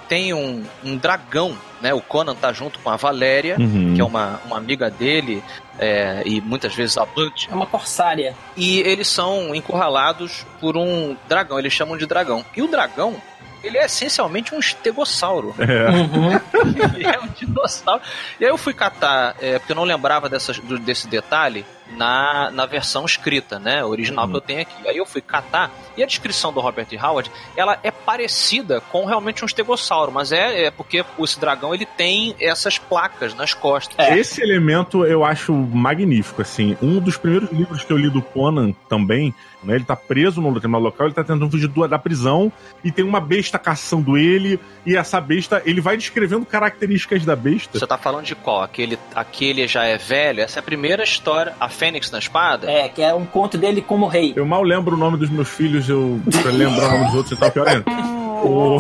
tem 0.08 0.34
um, 0.34 0.64
um 0.84 0.98
dragão, 0.98 1.58
né? 1.82 1.94
O 1.94 2.02
Conan 2.02 2.36
tá 2.36 2.52
junto 2.52 2.78
com 2.80 2.90
a 2.90 2.96
Valéria, 2.96 3.56
Uhum. 3.60 3.94
que 3.96 4.02
é 4.02 4.04
uma, 4.04 4.40
uma 4.46 4.58
amiga 4.58 4.90
dele, 4.90 5.44
é, 5.80 6.22
e 6.26 6.42
muitas 6.42 6.76
vezes 6.76 6.98
amante. 6.98 7.48
É 7.50 7.56
uma 7.56 7.66
corsária. 7.66 8.36
E 8.58 8.80
eles 8.82 9.08
são 9.08 9.56
encurralados 9.56 10.46
por 10.60 10.76
um 10.76 11.16
dragão, 11.28 11.58
eles 11.58 11.72
chamam 11.74 11.98
de 11.98 12.06
dragão. 12.06 12.44
E 12.56 12.62
o 12.62 12.68
dragão, 12.68 13.16
ele 13.64 13.78
é 13.78 13.86
essencialmente 13.86 14.54
um 14.54 14.60
estegossauro. 14.60 15.56
É. 15.60 15.90
Uhum. 15.90 16.32
ele 16.96 17.08
é 17.08 17.20
um 17.20 17.28
dinossauro. 17.28 18.02
E 18.40 18.46
aí 18.46 18.52
eu 18.52 18.58
fui 18.58 18.74
catar, 18.74 19.36
é, 19.42 19.58
porque 19.60 19.72
eu 19.72 19.76
não 19.76 19.84
lembrava 19.84 20.28
dessas, 20.30 20.60
do- 20.60 20.78
desse 20.80 21.08
detalhe 21.08 21.66
na, 21.96 22.50
na 22.52 22.66
versão 22.66 23.06
escrita, 23.06 23.60
né? 23.60 23.84
Original 23.84 24.28
que 24.28 24.36
eu 24.36 24.42
tenho 24.42 24.62
aqui. 24.62 24.88
Aí 24.88 24.98
eu 24.98 25.06
fui 25.06 25.22
catar 25.22 25.72
e 25.96 26.04
a 26.04 26.06
descrição 26.06 26.52
do 26.52 26.60
Robert. 26.60 26.88
Howard, 27.02 27.30
ela 27.56 27.78
é 27.84 27.92
parecida 27.92 28.82
com 28.82 29.06
realmente 29.06 29.44
um 29.44 29.46
estegossauro, 29.46 30.12
mas 30.12 30.32
é, 30.32 30.66
é 30.66 30.72
porque 30.72 31.06
esse 31.20 31.40
dragão 31.40 31.74
ele 31.74 31.86
tem 31.86 32.36
essas 32.40 32.78
placas 32.78 33.34
nas 33.36 33.54
costas. 33.54 33.96
Esse 34.18 34.42
elemento 34.42 35.06
eu 35.06 35.24
acho 35.24 35.54
magnífico, 35.54 36.42
assim. 36.42 36.76
Um 36.82 37.00
dos 37.00 37.18
primeiros 37.18 37.52
livros 37.52 37.84
que 37.84 37.92
eu 37.94 37.98
li 37.98 38.10
do 38.10 38.22
Conan 38.22 38.74
também, 38.90 39.34
né? 39.64 39.76
Ele 39.76 39.84
tá 39.84 39.96
preso 39.96 40.42
num 40.42 40.54
determinado 40.54 40.84
local, 40.84 41.08
ele 41.08 41.14
tá 41.14 41.24
tentando 41.24 41.50
fugir 41.50 41.68
do- 41.68 41.88
da 41.88 41.98
prisão 42.00 42.52
e 42.84 42.92
tem 42.92 43.04
uma 43.04 43.20
besta 43.20 43.58
caçando 43.60 44.18
ele 44.18 44.60
e 44.86 44.96
essa 44.96 45.20
besta, 45.22 45.62
ele 45.66 45.82
vai 45.82 45.98
descrevendo 45.98 46.46
características 46.46 47.26
da 47.26 47.36
besta. 47.36 47.80
Você 47.80 47.88
tá 47.88 47.98
falando 47.98 48.26
de 48.26 48.36
qual? 48.36 48.62
Aquele, 48.64 48.98
aquele 49.16 49.68
já 49.68 49.84
é 49.86 49.98
velho? 49.98 50.42
Essa 50.42 50.60
é 50.60 50.62
a 50.62 50.64
primeira 50.64 51.04
história, 51.04 51.54
a 51.60 51.70
Fênix 51.70 52.12
na 52.12 52.20
Espada? 52.20 52.70
É, 52.70 52.88
que 52.90 53.02
é 53.02 53.14
um 53.14 53.26
conto 53.26 53.58
dele 53.58 53.82
como 53.82 54.08
rei. 54.08 54.34
Eu 54.36 54.46
mal 54.46 54.64
lembro 54.64 54.96
o 54.96 55.00
nome 55.00 55.18
dos 55.18 55.30
meus 55.30 55.50
filhos, 55.50 55.88
eu 55.90 56.20
pra 56.42 56.52
lembrar 56.52 56.88
o 56.88 56.92
nome 56.92 57.06
dos 57.06 57.16
outros 57.16 57.32
e 57.32 57.40
tal, 57.40 57.52
pior 57.52 57.68
ainda. 57.68 57.86
O- 58.44 58.78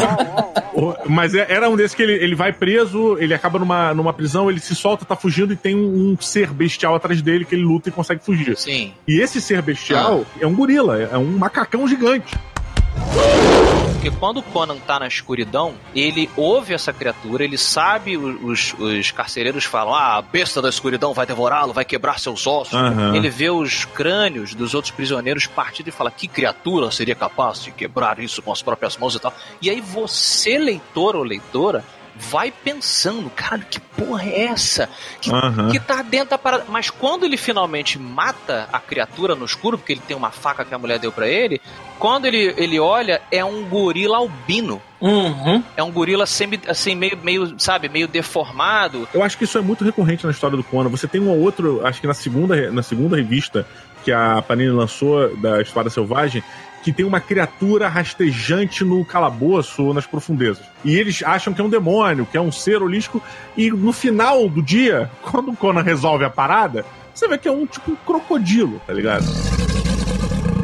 o- 0.73 0.95
mas 1.08 1.34
é- 1.34 1.45
era 1.49 1.69
um 1.69 1.76
desses 1.76 1.95
que 1.95 2.02
ele, 2.04 2.13
ele 2.13 2.36
vai 2.36 2.52
preso, 2.52 3.17
ele 3.19 3.34
acaba 3.34 3.60
numa, 3.60 3.93
numa 3.93 4.13
prisão, 4.13 4.49
ele 4.49 4.60
se 4.60 4.76
solta, 4.76 5.06
tá 5.06 5.15
fugindo 5.15 5.54
e 5.54 5.56
tem 5.56 5.76
um, 5.76 6.12
um 6.13 6.17
ser 6.19 6.47
bestial 6.52 6.95
atrás 6.95 7.21
dele 7.21 7.45
que 7.45 7.56
ele 7.56 7.63
luta 7.63 7.89
e 7.89 7.91
consegue 7.91 8.23
fugir. 8.23 8.58
Sim. 8.58 8.93
E 9.08 9.19
esse 9.21 9.41
ser 9.41 9.62
bestial 9.62 10.26
é 10.39 10.47
um 10.47 10.54
gorila, 10.56 10.99
é 11.02 11.17
um 11.17 11.38
macacão 11.38 11.88
gigante. 11.88 12.36
Porque 14.03 14.12
quando 14.19 14.39
o 14.39 14.43
Conan 14.43 14.75
tá 14.79 14.99
na 14.99 15.08
escuridão, 15.08 15.75
ele 15.95 16.29
ouve 16.36 16.73
essa 16.73 16.91
criatura, 16.91 17.45
ele 17.45 17.58
sabe, 17.58 18.17
os, 18.17 18.73
os 18.73 19.12
carcereiros 19.12 19.63
falam: 19.63 19.93
ah, 19.93 20.17
a 20.17 20.21
besta 20.21 20.62
da 20.62 20.67
escuridão 20.67 21.13
vai 21.13 21.25
devorá-lo, 21.25 21.71
vai 21.71 21.86
quebrar 21.86 22.19
seus 22.19 22.45
ossos. 22.45 22.73
Aham. 22.73 23.15
Ele 23.15 23.29
vê 23.29 23.49
os 23.49 23.86
crânios 23.86 24.53
dos 24.53 24.73
outros 24.73 24.91
prisioneiros 24.91 25.47
partindo 25.47 25.88
e 25.88 25.91
fala: 25.91 26.12
que 26.12 26.27
criatura 26.27 26.91
seria 26.91 27.15
capaz 27.15 27.63
de 27.63 27.71
quebrar 27.71 28.19
isso 28.19 28.41
com 28.41 28.51
as 28.51 28.62
próprias 28.62 28.97
mãos 28.97 29.15
e 29.15 29.19
tal. 29.19 29.34
E 29.62 29.69
aí 29.69 29.79
você, 29.79 30.58
leitor 30.58 31.15
ou 31.15 31.23
leitora, 31.23 31.86
vai 32.15 32.52
pensando: 32.52 33.30
caralho, 33.30 33.65
que 33.69 33.80
porra 33.80 34.23
é 34.23 34.45
essa? 34.45 34.89
Que, 35.19 35.32
Aham. 35.32 35.69
que 35.69 35.80
tá 35.80 36.02
dentro 36.02 36.30
da 36.30 36.38
parada. 36.38 36.65
Mas 36.67 36.89
quando 36.89 37.26
ele 37.26 37.38
finalmente 37.38 37.97
mata 37.99 38.67
a 38.71 38.80
criatura 38.80 39.36
no 39.36 39.45
escuro, 39.45 39.78
porque 39.78 39.93
ele 39.93 40.02
tem 40.08 40.15
uma 40.15 40.32
faca 40.32 40.63
que 40.65 40.73
a 40.73 40.78
mulher 40.78 40.99
deu 40.99 41.12
pra 41.12 41.28
ele, 41.28 41.62
quando 41.99 42.26
ele, 42.26 42.54
ele 42.58 42.80
olha, 42.80 43.21
é 43.32 43.43
um 43.43 43.63
gorila 43.65 44.17
albino. 44.17 44.82
Uhum. 44.99 45.63
É 45.76 45.84
um 45.84 45.91
gorila 45.91 46.26
semi, 46.26 46.60
assim, 46.67 46.95
meio, 46.95 47.17
meio, 47.21 47.56
sabe, 47.58 47.89
meio 47.89 48.08
deformado. 48.08 49.08
Eu 49.13 49.21
acho 49.21 49.38
que 49.38 49.43
isso 49.43 49.58
é 49.58 49.62
muito 49.62 49.84
recorrente 49.84 50.26
na 50.26 50.32
história 50.32 50.56
do 50.56 50.63
Conan. 50.63 50.89
Você 50.89 51.08
tem 51.08 51.19
um 51.19 51.30
ou 51.30 51.39
outro, 51.39 51.86
acho 51.86 51.99
que 51.99 52.08
na 52.08 52.13
segunda, 52.13 52.71
na 52.71 52.82
segunda 52.82 53.17
revista 53.17 53.67
que 54.04 54.12
a 54.12 54.41
Panini 54.41 54.71
lançou 54.71 55.36
da 55.38 55.62
Espada 55.62 55.89
Selvagem, 55.89 56.43
que 56.84 56.91
tem 56.91 57.06
uma 57.06 57.19
criatura 57.19 57.88
rastejante 57.88 58.84
no 58.84 59.04
calabouço 59.06 59.84
ou 59.84 59.93
nas 59.93 60.06
profundezas. 60.06 60.65
E 60.84 60.96
eles 60.96 61.24
acham 61.24 61.54
que 61.54 61.62
é 61.62 61.63
um 61.63 61.69
demônio, 61.69 62.28
que 62.30 62.38
é 62.38 62.41
um 62.41 62.52
ser 62.52 62.84
holístico. 62.84 63.22
E 63.56 63.72
no 63.72 63.93
final 63.93 64.50
do 64.50 64.62
dia, 64.62 65.10
quando 65.24 65.52
o 65.52 65.56
Conan 65.56 65.82
resolve 65.82 66.26
a 66.26 66.30
parada, 66.30 66.86
você 67.13 67.28
vê 67.28 67.38
que 67.38 67.48
é 67.48 67.52
um 67.52 67.65
tipo 67.65 67.91
um 67.91 67.96
crocodilo, 67.96 68.82
tá 68.86 68.93
ligado? 68.93 69.26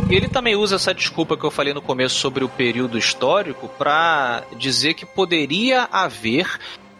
E 0.10 0.15
ele 0.15 0.27
também 0.27 0.55
usa 0.55 0.75
essa 0.75 0.93
desculpa 0.93 1.38
que 1.38 1.45
eu 1.45 1.51
falei 1.51 1.73
no 1.73 1.82
começo 1.82 2.15
sobre 2.15 2.43
o 2.43 2.49
período 2.49 2.97
histórico 2.97 3.69
pra 3.69 4.43
dizer 4.58 4.95
que 4.95 5.05
poderia 5.05 5.88
haver 5.91 6.47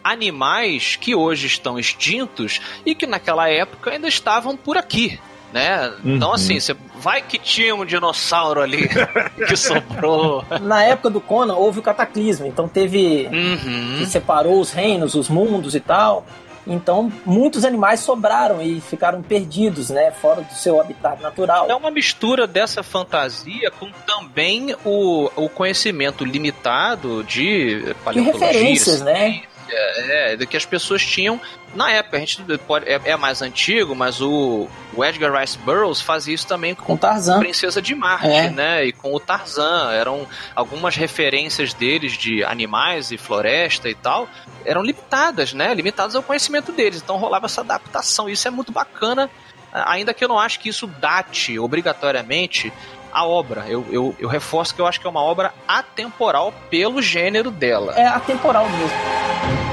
animais 0.02 0.96
que 0.96 1.14
hoje 1.14 1.46
estão 1.46 1.78
extintos 1.78 2.60
e 2.86 2.94
que 2.94 3.06
naquela 3.06 3.48
época 3.48 3.90
ainda 3.90 4.08
estavam 4.08 4.56
por 4.56 4.76
aqui. 4.76 5.18
Né? 5.52 5.92
Então, 6.04 6.28
Uhum. 6.28 6.34
assim, 6.34 6.60
você 6.60 6.76
vai 7.00 7.20
que 7.22 7.38
tinha 7.38 7.74
um 7.74 7.84
dinossauro 7.84 8.60
ali 8.62 8.88
que 9.48 9.56
sobrou. 9.56 10.44
Na 10.60 10.84
época 10.84 11.10
do 11.10 11.20
Conan 11.20 11.54
houve 11.54 11.80
o 11.80 11.82
cataclismo, 11.82 12.46
então 12.46 12.68
teve. 12.68 13.28
Uhum. 13.32 13.96
que 13.98 14.06
separou 14.06 14.60
os 14.60 14.70
reinos, 14.72 15.14
os 15.14 15.28
mundos 15.28 15.74
e 15.74 15.80
tal. 15.80 16.24
Então, 16.66 17.10
muitos 17.24 17.64
animais 17.64 18.00
sobraram 18.00 18.60
e 18.62 18.80
ficaram 18.82 19.22
perdidos, 19.22 19.88
né? 19.88 20.10
Fora 20.12 20.42
do 20.42 20.52
seu 20.52 20.78
habitat 20.80 21.20
natural. 21.20 21.68
É 21.70 21.74
uma 21.74 21.90
mistura 21.90 22.46
dessa 22.46 22.82
fantasia 22.82 23.70
com 23.72 23.90
também 24.06 24.76
o, 24.84 25.30
o 25.36 25.48
conhecimento 25.48 26.22
limitado 26.24 27.24
de 27.24 27.80
De 27.86 27.94
paleontologia, 28.04 28.46
referências, 28.46 29.00
né? 29.00 29.40
É, 29.72 30.36
do 30.36 30.46
que 30.46 30.56
as 30.56 30.64
pessoas 30.64 31.04
tinham 31.04 31.40
na 31.74 31.90
época. 31.92 32.16
A 32.16 32.20
gente 32.20 32.42
pode, 32.66 32.88
é, 32.88 33.00
é 33.04 33.16
mais 33.16 33.42
antigo, 33.42 33.94
mas 33.94 34.20
o, 34.20 34.68
o 34.94 35.04
Edgar 35.04 35.32
Rice 35.40 35.56
Burroughs 35.58 36.00
fazia 36.00 36.34
isso 36.34 36.46
também 36.46 36.74
com 36.74 36.84
Com 36.84 36.96
Tarzan. 36.96 37.38
Princesa 37.38 37.80
de 37.80 37.94
Marte, 37.94 38.26
É. 38.26 38.50
né? 38.50 38.84
E 38.86 38.92
com 38.92 39.14
o 39.14 39.20
Tarzan. 39.20 39.92
Eram 39.92 40.26
algumas 40.54 40.96
referências 40.96 41.72
deles 41.72 42.12
de 42.18 42.42
animais 42.44 43.10
e 43.12 43.16
floresta 43.18 43.88
e 43.88 43.94
tal. 43.94 44.28
Eram 44.64 44.82
limitadas, 44.82 45.52
né? 45.52 45.72
Limitadas 45.74 46.14
ao 46.16 46.22
conhecimento 46.22 46.72
deles. 46.72 47.00
Então 47.02 47.16
rolava 47.16 47.46
essa 47.46 47.60
adaptação. 47.60 48.28
Isso 48.28 48.46
é 48.48 48.50
muito 48.50 48.72
bacana, 48.72 49.30
ainda 49.72 50.12
que 50.12 50.24
eu 50.24 50.28
não 50.28 50.38
acho 50.38 50.58
que 50.60 50.68
isso 50.68 50.86
date 50.86 51.58
obrigatoriamente 51.58 52.72
a 53.12 53.26
obra. 53.26 53.66
Eu, 53.68 53.84
eu, 53.90 54.14
eu 54.18 54.28
reforço 54.28 54.74
que 54.74 54.80
eu 54.80 54.86
acho 54.86 55.00
que 55.00 55.06
é 55.06 55.10
uma 55.10 55.22
obra 55.22 55.52
atemporal 55.66 56.52
pelo 56.68 57.00
gênero 57.02 57.50
dela. 57.50 57.94
É 57.96 58.06
atemporal 58.06 58.68
mesmo. 58.68 59.69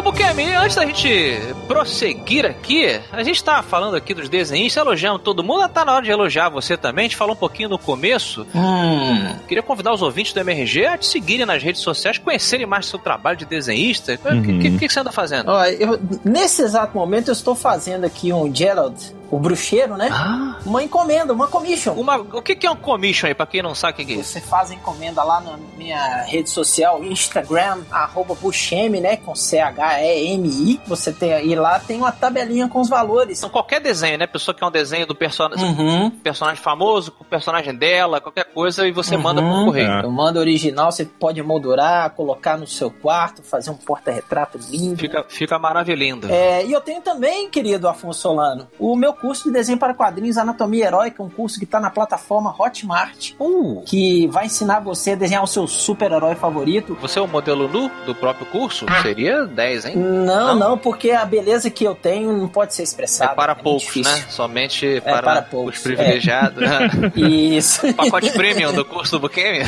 Ô, 0.00 0.02
Bukemi, 0.02 0.44
antes 0.54 0.76
da 0.76 0.86
gente 0.86 1.38
prosseguir 1.68 2.46
aqui, 2.46 2.98
a 3.12 3.22
gente 3.22 3.44
tá 3.44 3.62
falando 3.62 3.94
aqui 3.96 4.14
dos 4.14 4.30
desenhistas, 4.30 4.82
elogiando 4.82 5.18
todo 5.18 5.44
mundo, 5.44 5.68
tá 5.68 5.84
na 5.84 5.92
hora 5.92 6.02
de 6.02 6.10
elogiar 6.10 6.48
você 6.48 6.74
também. 6.74 7.04
A 7.04 7.08
gente 7.08 7.16
falou 7.18 7.34
um 7.34 7.38
pouquinho 7.38 7.68
no 7.68 7.78
começo. 7.78 8.46
Hum. 8.54 9.34
Queria 9.46 9.62
convidar 9.62 9.92
os 9.92 10.00
ouvintes 10.00 10.32
do 10.32 10.40
MRG 10.40 10.86
a 10.86 10.96
te 10.96 11.04
seguirem 11.04 11.44
nas 11.44 11.62
redes 11.62 11.82
sociais, 11.82 12.16
conhecerem 12.16 12.64
mais 12.64 12.86
seu 12.86 12.98
trabalho 12.98 13.36
de 13.36 13.44
desenhista. 13.44 14.18
O 14.24 14.28
Uhum. 14.32 14.42
que, 14.42 14.70
que, 14.70 14.78
que 14.78 14.88
você 14.88 15.00
anda 15.00 15.12
fazendo? 15.12 15.50
Ó, 15.50 15.64
eu- 15.66 16.00
nesse 16.24 16.62
exato 16.62 16.96
momento 16.96 17.28
eu 17.28 17.32
estou 17.34 17.54
fazendo 17.54 18.06
aqui 18.06 18.32
um 18.32 18.52
Gerald, 18.54 18.96
o 19.30 19.38
bruxeiro, 19.38 19.96
né? 19.96 20.08
Ah, 20.12 20.58
Uma 20.66 20.82
encomenda, 20.82 21.32
uma 21.32 21.46
commission. 21.46 21.92
uma, 21.94 22.16
o 22.16 22.42
que, 22.42 22.54
que 22.56 22.66
é 22.66 22.70
um 22.70 22.76
commission 22.76 23.28
aí, 23.28 23.34
pra 23.34 23.46
quem 23.46 23.62
não 23.62 23.74
sabe 23.74 23.92
o 23.92 23.96
que, 23.96 24.04
que 24.04 24.12
é 24.12 24.16
isso? 24.16 24.32
Você 24.32 24.40
faz 24.40 24.70
a 24.70 24.74
encomenda 24.74 25.22
lá 25.22 25.40
na 25.40 25.56
minha 25.76 26.22
rede 26.24 26.50
social, 26.50 27.02
Instagram, 27.04 27.78
arroba 27.90 28.34
Bushemi, 28.34 29.00
né? 29.00 29.16
Com 29.16 29.34
C-H-E-M-I. 29.34 30.80
Você 30.86 31.12
tem 31.12 31.32
aí 31.32 31.54
lá, 31.54 31.78
tem 31.78 31.98
uma 31.98 32.12
tabelinha 32.12 32.68
com 32.68 32.80
os 32.80 32.88
valores. 32.88 33.38
Então, 33.38 33.50
qualquer 33.50 33.80
desenho, 33.80 34.18
né? 34.18 34.26
Pessoa 34.26 34.54
que 34.54 34.62
é 34.62 34.66
um 34.66 34.70
desenho 34.70 35.06
do 35.06 35.14
personagem, 35.14 35.64
Uhum. 35.64 36.10
personagem 36.10 36.60
famoso, 36.62 37.12
com 37.12 37.22
o 37.24 37.26
personagem 37.26 37.74
dela, 37.74 38.20
qualquer 38.20 38.44
coisa, 38.44 38.86
e 38.86 38.92
você 38.92 39.16
manda 39.16 39.40
por 39.40 39.48
Uhum. 39.50 39.64
correio. 39.66 39.90
É. 39.90 40.04
Eu 40.04 40.10
mando 40.10 40.38
original, 40.38 40.90
você 40.90 41.04
pode 41.04 41.42
moldurar, 41.42 42.10
colocar 42.10 42.56
no 42.56 42.66
seu 42.66 42.90
quarto, 42.90 43.42
fazer 43.42 43.70
um 43.70 43.76
porta-retrato 43.76 44.58
lindo. 44.70 44.96
Fica, 44.98 45.24
fica 45.28 45.58
maravilhoso. 45.58 45.90
É, 46.30 46.64
e 46.64 46.72
eu 46.72 46.80
tenho 46.80 47.00
também, 47.00 47.48
querido 47.50 47.88
Afonso 47.88 48.20
Solano, 48.20 48.68
o 48.78 48.96
meu 48.96 49.12
curso 49.20 49.44
de 49.44 49.52
desenho 49.52 49.78
para 49.78 49.92
quadrinhos 49.94 50.36
Anatomia 50.38 50.86
Heróica, 50.86 51.22
um 51.22 51.28
curso 51.28 51.58
que 51.58 51.64
está 51.64 51.78
na 51.80 51.90
plataforma 51.90 52.54
Hotmart, 52.58 53.32
Uh, 53.38 53.82
que 53.86 54.26
vai 54.28 54.46
ensinar 54.46 54.80
você 54.80 55.12
a 55.12 55.14
desenhar 55.14 55.42
o 55.42 55.46
seu 55.46 55.66
super-herói 55.66 56.34
favorito. 56.34 56.96
você 57.00 57.18
é 57.18 57.22
o 57.22 57.28
modelo 57.28 57.68
nu 57.68 57.90
do 58.06 58.14
próprio 58.14 58.46
curso? 58.46 58.86
Seria 59.02 59.44
10, 59.46 59.84
hein? 59.86 59.96
Não, 59.96 60.24
Não? 60.24 60.54
não, 60.54 60.78
porque 60.78 61.10
a 61.10 61.24
beleza 61.24 61.70
que 61.70 61.84
eu 61.84 61.94
tenho 61.94 62.32
não 62.36 62.48
pode 62.48 62.74
ser 62.74 62.82
É 62.82 62.84
expressada. 62.84 63.34
para 63.34 63.54
muito 63.54 63.64
poucos, 63.64 63.96
né? 63.96 64.24
Somente 64.28 65.00
para, 65.02 65.22
para 65.22 65.42
poucos, 65.42 65.76
os 65.76 65.82
privilegiados. 65.82 66.62
Isso. 67.16 67.92
Pacote 67.94 68.30
premium 68.32 68.72
do 68.72 68.84
curso 68.84 69.12
do 69.12 69.20
Bukemi? 69.20 69.60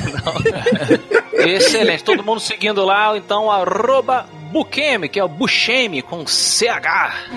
Excelente. 1.35 2.05
Todo 2.05 2.23
mundo 2.23 2.41
seguindo 2.41 2.85
lá, 2.85 3.17
então, 3.17 3.51
arroba 3.51 4.27
Bukemi, 4.51 5.09
que 5.09 5.19
é 5.19 5.25
o 5.25 5.29
Buchemi 5.29 6.03
com 6.03 6.27
CH. 6.27 7.31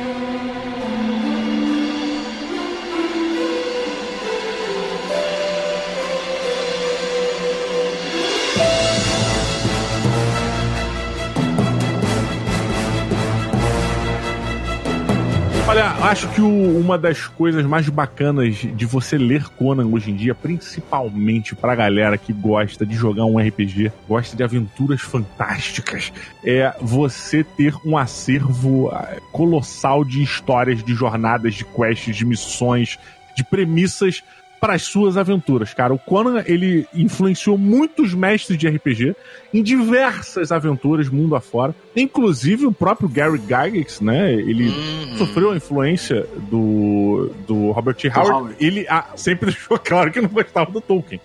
Olha, 15.67 15.87
acho 16.05 16.27
que 16.29 16.39
o- 16.41 16.79
uma 16.79 16.95
das 16.95 17.25
coisas 17.25 17.65
mais 17.65 17.89
bacanas 17.89 18.55
de 18.55 18.85
você 18.85 19.17
ler 19.17 19.43
Conan 19.57 19.87
hoje 19.87 20.11
em 20.11 20.15
dia, 20.15 20.35
principalmente 20.35 21.55
pra 21.55 21.73
galera 21.73 22.17
que 22.19 22.31
gosta 22.31 22.85
de 22.85 22.95
jogar 22.95 23.25
um 23.25 23.39
RPG, 23.39 23.91
gosta 24.07 24.37
de 24.37 24.43
aventuras 24.43 25.01
fantásticas, 25.01 26.13
é 26.45 26.71
você 26.79 27.43
ter 27.43 27.73
um 27.83 27.97
acervo 27.97 28.89
ah, 28.89 29.15
colossal 29.31 30.05
de 30.05 30.21
histórias, 30.21 30.83
de 30.83 30.93
jornadas, 30.93 31.55
de 31.55 31.65
quests, 31.65 32.15
de 32.15 32.25
missões, 32.25 32.99
de 33.35 33.43
premissas 33.43 34.23
para 34.65 34.73
as 34.73 34.81
suas 34.81 35.15
aventuras, 35.15 35.75
cara. 35.75 35.93
O 35.93 35.99
Conan, 35.99 36.43
ele 36.47 36.87
influenciou 36.91 37.55
muitos 37.55 38.15
mestres 38.15 38.57
de 38.57 38.67
RPG 38.67 39.15
em 39.53 39.61
diversas 39.61 40.51
aventuras 40.51 41.07
mundo 41.07 41.35
afora. 41.35 41.75
Inclusive 41.95 42.65
o 42.65 42.71
próprio 42.71 43.07
Gary 43.07 43.37
Gygax, 43.37 44.01
né? 44.01 44.33
Ele 44.33 44.69
Uhum. 44.69 45.17
sofreu 45.19 45.51
a 45.51 45.55
influência 45.55 46.25
do, 46.49 47.31
do 47.45 47.69
Robert 47.73 47.93
T. 47.93 48.07
Howard. 48.09 48.31
Howard. 48.31 48.55
Ele 48.59 48.87
ah, 48.89 49.05
sempre 49.15 49.51
deixou 49.53 49.77
claro 49.77 50.11
que 50.11 50.19
não 50.19 50.29
gostava 50.29 50.71
do 50.71 50.81
Tolkien. 50.81 51.21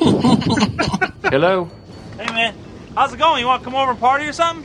Hello? 1.30 1.68
Hey 2.18 2.26
man, 2.32 2.54
how's 2.96 3.12
it 3.12 3.22
going? 3.22 3.40
You 3.40 3.46
want 3.46 3.62
to 3.62 3.70
come 3.70 3.76
over 3.76 3.92
and 3.92 4.00
party 4.00 4.26
or 4.28 4.32
something? 4.32 4.64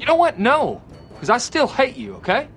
You 0.00 0.06
know 0.06 0.16
what? 0.16 0.38
No. 0.38 0.80
Because 1.12 1.28
I 1.28 1.36
still 1.36 1.66
hate 1.66 1.98
you, 1.98 2.14
okay? 2.14 2.48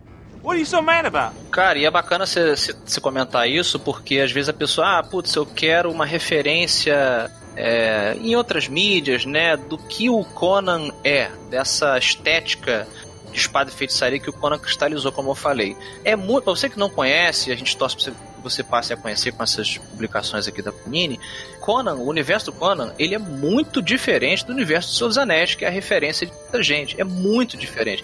What 0.44 0.56
are 0.56 0.60
you 0.60 0.66
so 0.66 0.82
mad 0.82 1.06
about? 1.06 1.36
Cara, 1.52 1.78
e 1.78 1.86
é 1.86 1.92
bacana 1.92 2.26
você 2.26 3.02
comentar 3.02 3.50
isso, 3.50 3.80
porque 3.80 4.20
às 4.20 4.32
vezes 4.32 4.50
a 4.50 4.54
pessoa, 4.54 5.00
ah, 5.00 5.04
putz, 5.04 5.36
eu 5.36 5.46
quero 5.46 5.92
uma 5.92 6.06
referência 6.06 7.30
é, 7.56 8.16
em 8.22 8.36
outras 8.36 8.68
mídias, 8.68 9.26
né, 9.26 9.58
do 9.58 9.78
que 9.78 10.10
o 10.10 10.24
Conan 10.24 10.92
é, 11.04 11.30
dessa 11.50 11.98
estética 11.98 12.88
de 13.32 13.40
espada 13.40 13.70
e 13.70 13.74
feitiçaria 13.74 14.20
que 14.20 14.30
o 14.30 14.34
Conan 14.34 14.60
cristalizou, 14.60 15.12
como 15.12 15.32
eu 15.32 15.36
falei. 15.36 15.76
É 16.06 16.16
muito, 16.16 16.44
pra 16.46 16.54
você 16.54 16.70
que 16.70 16.80
não 16.80 16.90
conhece, 16.90 17.52
a 17.52 17.56
gente 17.56 17.76
torce 17.76 17.96
pra 17.96 18.06
você, 18.06 18.14
você 18.50 18.64
passe 18.64 18.94
a 18.94 18.98
conhecer 18.98 19.32
com 19.32 19.44
essas 19.44 19.78
publicações 19.78 20.48
aqui 20.48 20.62
da 20.62 20.72
Panini, 20.72 21.20
Conan, 21.60 21.96
o 21.96 22.08
universo 22.08 22.48
do 22.48 22.54
Conan, 22.54 22.94
ele 22.98 23.16
é 23.16 23.20
muito 23.20 23.82
diferente 23.82 24.46
do 24.46 24.54
universo 24.54 24.90
do 24.90 24.96
Senhor 24.96 25.08
dos 25.10 25.18
Anéis, 25.18 25.56
que 25.56 25.66
é 25.66 25.68
a 25.68 25.72
referência 25.72 26.26
de 26.26 26.34
muita 26.34 26.64
gente. 26.64 27.00
É 27.00 27.04
muito 27.04 27.58
diferente 27.58 28.04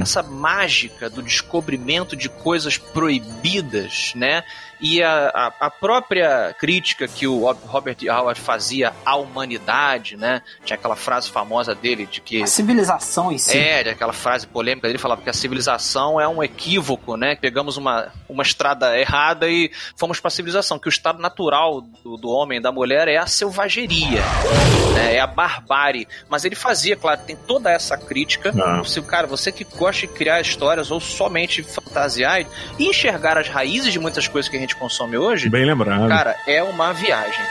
essa 0.00 0.22
mágica 0.22 1.08
do 1.08 1.22
descobrimento 1.22 2.14
de 2.14 2.28
coisas 2.28 2.76
proibidas, 2.76 4.12
né? 4.14 4.44
E 4.80 5.02
a, 5.02 5.30
a, 5.34 5.66
a 5.66 5.70
própria 5.70 6.54
crítica 6.58 7.08
que 7.08 7.26
o 7.26 7.50
Robert 7.66 7.96
E. 8.00 8.08
Howard 8.08 8.40
fazia 8.40 8.92
à 9.04 9.16
humanidade, 9.16 10.16
né? 10.16 10.42
Tinha 10.64 10.76
aquela 10.76 10.96
frase 10.96 11.30
famosa 11.30 11.74
dele 11.74 12.06
de 12.06 12.20
que 12.20 12.42
A 12.42 12.46
civilização 12.46 13.32
em 13.32 13.38
si. 13.38 13.56
é, 13.56 13.80
aquela 13.90 14.12
frase 14.12 14.46
polêmica 14.46 14.86
dele 14.86 14.98
falava 14.98 15.22
que 15.22 15.30
a 15.30 15.32
civilização 15.32 16.20
é 16.20 16.28
um 16.28 16.42
equívoco, 16.42 17.16
né? 17.16 17.36
Pegamos 17.36 17.76
uma, 17.76 18.12
uma 18.28 18.42
estrada 18.42 18.98
errada 18.98 19.48
e 19.48 19.70
fomos 19.96 20.20
para 20.20 20.28
a 20.28 20.30
civilização, 20.30 20.78
que 20.78 20.88
o 20.88 20.90
estado 20.90 21.20
natural 21.20 21.80
do, 21.80 22.16
do 22.16 22.28
homem 22.28 22.58
e 22.58 22.62
da 22.62 22.70
mulher 22.72 23.08
é 23.08 23.16
a 23.16 23.26
selvageria, 23.26 24.22
né? 24.94 25.14
é 25.16 25.20
a 25.20 25.26
barbárie. 25.26 26.06
Mas 26.28 26.44
ele 26.44 26.54
fazia, 26.54 26.96
claro, 26.96 27.20
tem 27.26 27.36
toda 27.36 27.70
essa 27.70 27.96
crítica. 27.96 28.52
Ah. 28.60 28.82
Se, 28.84 29.00
cara, 29.02 29.26
você 29.26 29.50
que 29.50 29.64
gosta 29.64 30.06
de 30.06 30.12
criar 30.12 30.40
histórias 30.40 30.90
ou 30.90 31.00
somente 31.00 31.62
fantasiar 31.62 32.40
e 32.78 32.86
enxergar 32.88 33.38
as 33.38 33.48
raízes 33.48 33.92
de 33.92 33.98
muitas 33.98 34.28
coisas 34.28 34.48
que 34.48 34.56
a 34.56 34.60
gente 34.60 34.67
consome 34.76 35.16
hoje, 35.16 35.48
Bem 35.48 35.64
lembrado. 35.64 36.08
cara, 36.08 36.36
é 36.46 36.62
uma 36.62 36.92
viagem. 36.92 37.44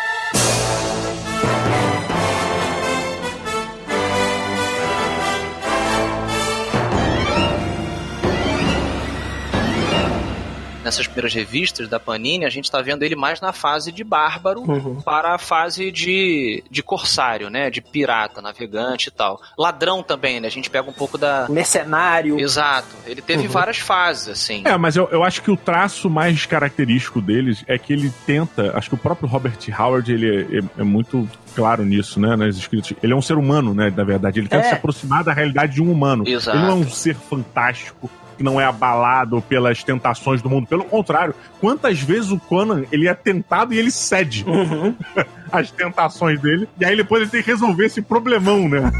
Nessas 10.87 11.05
primeiras 11.05 11.33
revistas 11.33 11.89
da 11.89 11.99
Panini, 11.99 12.45
a 12.45 12.49
gente 12.49 12.71
tá 12.71 12.81
vendo 12.81 13.03
ele 13.03 13.13
mais 13.13 13.41
na 13.41 13.51
fase 13.51 13.91
de 13.91 14.05
bárbaro 14.05 14.61
Uhum. 14.61 15.01
para 15.01 15.35
a 15.35 15.37
fase 15.37 15.91
de, 15.91 16.63
de 16.71 16.81
corsário, 16.81 17.49
né? 17.49 17.69
De 17.69 17.81
pirata, 17.81 18.41
navegante 18.41 19.09
e 19.09 19.11
tal. 19.11 19.41
Ladrão 19.57 20.01
também, 20.01 20.39
né? 20.39 20.47
A 20.47 20.51
gente 20.51 20.69
pega 20.69 20.89
um 20.89 20.93
pouco 20.93 21.17
da. 21.17 21.45
Mercenário. 21.49 22.39
Exato. 22.39 22.87
Ele 23.05 23.21
teve 23.21 23.43
Uhum. 23.47 23.49
várias 23.49 23.79
fases, 23.79 24.29
assim. 24.29 24.61
É, 24.63 24.77
mas 24.77 24.95
eu, 24.95 25.09
eu 25.11 25.25
acho 25.25 25.41
que 25.41 25.51
o 25.51 25.57
traço 25.57 26.09
mais 26.09 26.45
característico 26.45 27.19
deles 27.21 27.65
é 27.67 27.77
que 27.77 27.91
ele 27.91 28.09
tenta. 28.25 28.71
Acho 28.77 28.87
que 28.87 28.95
o 28.95 28.97
próprio 28.97 29.27
Robert 29.27 29.57
Howard 29.77 30.09
ele 30.09 30.25
é, 30.55 30.59
é- 30.59 30.63
é 30.79 30.83
muito 30.83 31.27
claro 31.53 31.83
nisso, 31.83 32.17
né? 32.17 32.33
Nas 32.37 32.55
escritas. 32.55 32.93
Ele 33.03 33.11
é 33.11 33.15
um 33.15 33.21
ser 33.21 33.37
humano, 33.37 33.73
né? 33.73 33.93
Na 33.93 34.05
verdade, 34.05 34.39
ele 34.39 34.47
tenta 34.47 34.63
É. 34.65 34.69
se 34.69 34.75
aproximar 34.75 35.21
da 35.25 35.33
realidade 35.33 35.73
de 35.73 35.81
um 35.83 35.91
humano. 35.91 36.23
Exato. 36.25 36.57
Ele 36.57 36.65
não 36.65 36.71
é 36.71 36.75
um 36.75 36.89
ser 36.89 37.15
fantástico 37.15 38.09
que 38.37 38.43
não 38.43 38.61
é 38.61 38.65
abalado 38.65 39.41
pelas 39.41 39.83
tentações 39.83 40.41
do 40.41 40.49
mundo. 40.49 40.67
Pelo 40.67 40.83
contrário, 40.85 41.33
quantas 41.59 41.99
vezes 41.99 42.31
o 42.31 42.39
Conan 42.39 42.83
ele 42.91 43.07
é 43.07 43.13
tentado 43.13 43.73
e 43.73 43.77
ele 43.79 43.91
cede 43.91 44.45
Uhum. 44.47 44.95
às 45.51 45.71
tentações 45.71 46.39
dele. 46.39 46.67
E 46.79 46.85
aí 46.85 46.95
depois 46.95 47.21
ele 47.21 47.31
tem 47.31 47.41
que 47.43 47.49
resolver 47.51 47.85
esse 47.85 48.01
problemão, 48.01 48.67
né? 48.69 48.91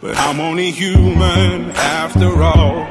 But 0.00 0.16
I'm 0.18 0.40
only 0.40 0.70
human 0.70 1.70
after 1.76 2.28
all. 2.42 2.86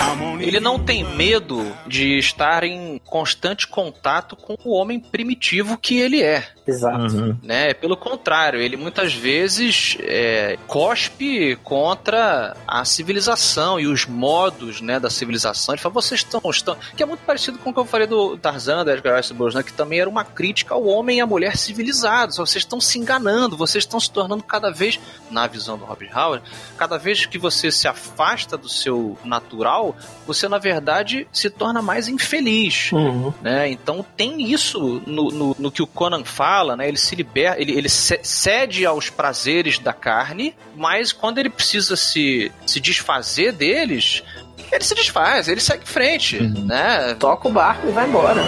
I'm 0.00 0.09
Ele 0.42 0.60
não 0.60 0.78
tem 0.78 1.04
medo 1.04 1.64
de 1.86 2.18
estar 2.18 2.64
em 2.64 3.00
constante 3.04 3.66
contato 3.66 4.36
com 4.36 4.56
o 4.64 4.74
homem 4.74 4.98
primitivo 4.98 5.76
que 5.76 5.98
ele 5.98 6.22
é. 6.22 6.46
Exato. 6.66 7.16
Uhum. 7.16 7.36
Né? 7.42 7.74
Pelo 7.74 7.96
contrário, 7.96 8.60
ele 8.60 8.76
muitas 8.76 9.12
vezes 9.12 9.96
é, 10.00 10.56
cospe 10.66 11.56
contra 11.64 12.56
a 12.66 12.84
civilização 12.84 13.80
e 13.80 13.86
os 13.86 14.06
modos 14.06 14.80
né, 14.80 15.00
da 15.00 15.10
civilização. 15.10 15.74
Ele 15.74 15.82
fala, 15.82 15.94
vocês 15.94 16.20
estão, 16.20 16.40
estão. 16.48 16.76
Que 16.96 17.02
é 17.02 17.06
muito 17.06 17.20
parecido 17.20 17.58
com 17.58 17.70
o 17.70 17.74
que 17.74 17.80
eu 17.80 17.84
falei 17.84 18.06
do 18.06 18.36
Tarzan, 18.36 18.84
da 18.84 18.92
Edgar 18.92 19.16
Rice 19.16 19.34
Burroughs, 19.34 19.54
né, 19.54 19.62
que 19.62 19.72
também 19.72 20.00
era 20.00 20.08
uma 20.08 20.24
crítica 20.24 20.74
ao 20.74 20.84
homem 20.84 21.18
e 21.18 21.20
à 21.20 21.26
mulher 21.26 21.56
civilizados. 21.56 22.36
Vocês 22.36 22.62
estão 22.62 22.80
se 22.80 22.98
enganando, 22.98 23.56
vocês 23.56 23.84
estão 23.84 23.98
se 23.98 24.10
tornando 24.10 24.42
cada 24.42 24.70
vez, 24.70 25.00
na 25.30 25.46
visão 25.46 25.76
do 25.76 25.84
Robert 25.84 26.16
Howard, 26.16 26.44
cada 26.76 26.98
vez 26.98 27.26
que 27.26 27.38
você 27.38 27.70
se 27.70 27.88
afasta 27.88 28.56
do 28.56 28.68
seu 28.68 29.18
natural, 29.24 29.96
você 30.32 30.48
na 30.48 30.58
verdade 30.58 31.26
se 31.32 31.48
torna 31.50 31.80
mais 31.82 32.08
infeliz 32.08 32.90
Uhum. 32.92 33.32
né? 33.42 33.68
Então 33.70 34.04
tem 34.16 34.50
isso 34.52 35.02
no, 35.06 35.28
no, 35.30 35.56
no 35.58 35.70
que 35.72 35.82
o 35.82 35.86
Conan 35.86 36.24
fala, 36.24 36.76
né? 36.76 36.86
Ele 36.88 36.96
se 36.96 37.14
liberta, 37.14 37.60
ele, 37.60 37.72
ele 37.72 37.88
ce- 37.88 38.20
cede 38.22 38.84
aos 38.86 39.10
prazeres 39.10 39.78
da 39.78 39.92
carne, 39.92 40.54
mas 40.76 41.12
quando 41.12 41.38
ele 41.38 41.50
precisa 41.50 41.96
se, 41.96 42.50
se 42.66 42.80
desfazer 42.80 43.52
deles, 43.52 44.22
ele 44.70 44.84
se 44.84 44.94
desfaz, 44.94 45.48
ele 45.48 45.60
segue 45.60 45.82
em 45.82 45.86
frente, 45.86 46.40
né? 46.40 47.14
Toca 47.18 47.48
o 47.48 47.50
barco 47.52 47.88
e 47.88 47.92
vai 47.92 48.06
embora. 48.08 48.42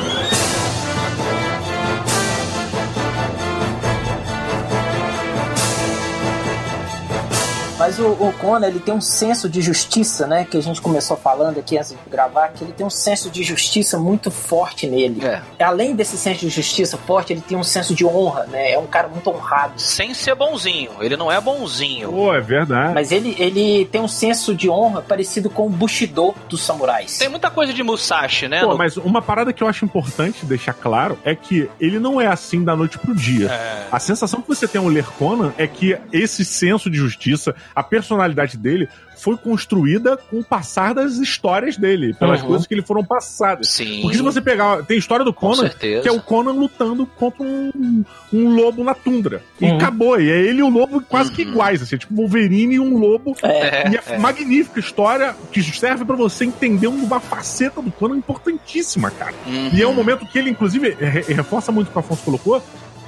Mas 7.83 7.99
o, 7.99 8.07
o 8.12 8.33
Conan, 8.38 8.68
ele 8.68 8.79
tem 8.79 8.95
um 8.95 9.01
senso 9.01 9.49
de 9.49 9.61
justiça, 9.61 10.25
né? 10.25 10.47
Que 10.49 10.57
a 10.57 10.62
gente 10.62 10.81
começou 10.81 11.16
falando 11.16 11.59
aqui 11.59 11.77
antes 11.77 11.90
de 11.90 11.97
gravar, 12.09 12.51
que 12.51 12.62
ele 12.62 12.73
tem 12.73 12.87
um 12.87 12.90
senso 12.90 13.29
de 13.29 13.42
justiça 13.42 13.99
muito 13.99 14.31
forte 14.31 14.87
nele. 14.87 15.21
É. 15.25 15.42
Além 15.64 15.92
desse 15.97 16.16
senso 16.16 16.40
de 16.42 16.49
justiça 16.49 16.97
forte, 16.97 17.33
ele 17.33 17.40
tem 17.40 17.59
um 17.59 17.64
senso 17.64 17.92
de 17.92 18.07
honra, 18.07 18.45
né? 18.45 18.71
É 18.71 18.79
um 18.79 18.87
cara 18.87 19.09
muito 19.09 19.29
honrado. 19.31 19.81
Sem 19.81 20.14
ser 20.14 20.37
bonzinho, 20.37 20.92
ele 21.01 21.16
não 21.16 21.31
é 21.31 21.40
bonzinho. 21.40 22.12
Pô, 22.12 22.33
é 22.33 22.40
verdade. 22.40 22.95
Mas 22.95 23.11
ele, 23.11 23.35
ele 23.37 23.85
tem 23.87 24.01
um 24.01 24.07
senso 24.07 24.55
de 24.55 24.71
honra 24.71 25.03
parecido 25.03 25.51
com 25.51 25.66
o 25.66 25.68
Bushido 25.71 26.33
dos 26.49 26.62
samurais. 26.62 27.18
Tem 27.18 27.29
muita 27.29 27.51
coisa 27.51 27.73
de 27.73 27.83
Musashi, 27.83 28.47
né? 28.47 28.61
Pô, 28.61 28.68
no- 28.68 28.79
mas 28.79 28.97
uma 28.97 29.21
parada 29.21 29.53
que 29.53 29.61
eu 29.61 29.66
acho 29.66 29.85
importante 29.85 30.47
deixar 30.47 30.73
claro 30.75 31.18
é 31.25 31.35
que 31.35 31.68
ele 31.81 31.99
não 31.99 32.21
é 32.21 32.29
assim 32.29 32.62
da 32.62 32.77
noite 32.77 32.97
pro 32.97 33.12
dia. 33.12 33.49
É. 33.51 33.87
A 33.90 33.99
sensação 33.99 34.40
que 34.40 34.47
você 34.47 34.68
tem 34.68 34.81
ao 34.81 34.87
ler 34.87 35.05
Conan 35.18 35.53
é 35.59 35.66
que 35.66 35.99
esse 36.12 36.45
senso 36.45 36.88
de 36.88 36.97
justiça, 36.97 37.55
a 37.74 37.82
personalidade 37.82 38.56
dele, 38.56 38.88
foi 39.16 39.37
construída 39.37 40.16
com 40.16 40.40
o 40.40 40.44
passar 40.44 40.94
das 40.94 41.18
histórias 41.18 41.76
dele, 41.76 42.12
pelas 42.14 42.40
Uhum. 42.40 42.48
coisas 42.48 42.66
que 42.66 42.74
lhe 42.74 42.82
foram 42.82 43.04
passadas. 43.04 43.68
Sim. 43.68 44.00
Porque 44.02 44.16
se 44.16 44.22
você 44.22 44.40
pegar. 44.40 44.82
Tem 44.85 44.96
a 44.96 44.98
história 44.98 45.24
do 45.24 45.32
Conan, 45.32 45.68
que 45.68 46.02
é 46.08 46.11
o 46.11 46.20
Conan 46.20 46.52
lutando 46.52 47.06
contra 47.06 47.42
um, 47.44 48.04
um 48.32 48.54
lobo 48.54 48.82
na 48.82 48.94
tundra. 48.94 49.42
E 49.61 49.64
Uhum. 49.66 49.76
acabou. 49.76 50.20
E 50.20 50.28
é 50.30 50.40
ele 50.40 50.58
e 50.61 50.62
o 50.62 50.68
lobo 50.68 51.00
quase 51.02 51.30
que 51.30 51.42
Uhum. 51.44 51.50
iguais, 51.50 51.82
assim, 51.82 51.96
tipo 51.96 52.14
Wolverine 52.14 52.74
e 52.74 52.80
um 52.80 52.96
lobo. 52.98 53.37
É. 53.42 53.88
E 53.90 53.96
é, 53.96 54.18
magnífica 54.18 54.80
história 54.80 55.37
que 55.52 55.62
serve 55.62 56.04
pra 56.04 56.16
você 56.16 56.44
entender 56.44 56.88
uma 56.88 57.20
faceta 57.20 57.80
do 57.80 57.92
Conan 57.92 58.16
importantíssima, 58.16 59.11
cara. 59.11 59.35
Uhum. 59.46 59.70
E 59.72 59.82
é 59.82 59.87
um 59.87 59.94
momento 59.94 60.26
que 60.26 60.38
ele, 60.38 60.50
inclusive, 60.50 60.90
re- 60.98 61.32
reforça 61.32 61.70
muito 61.70 61.88
o 61.88 61.90
que 61.92 61.96
o 61.96 62.00
Afonso 62.00 62.22
colocou, 62.24 62.62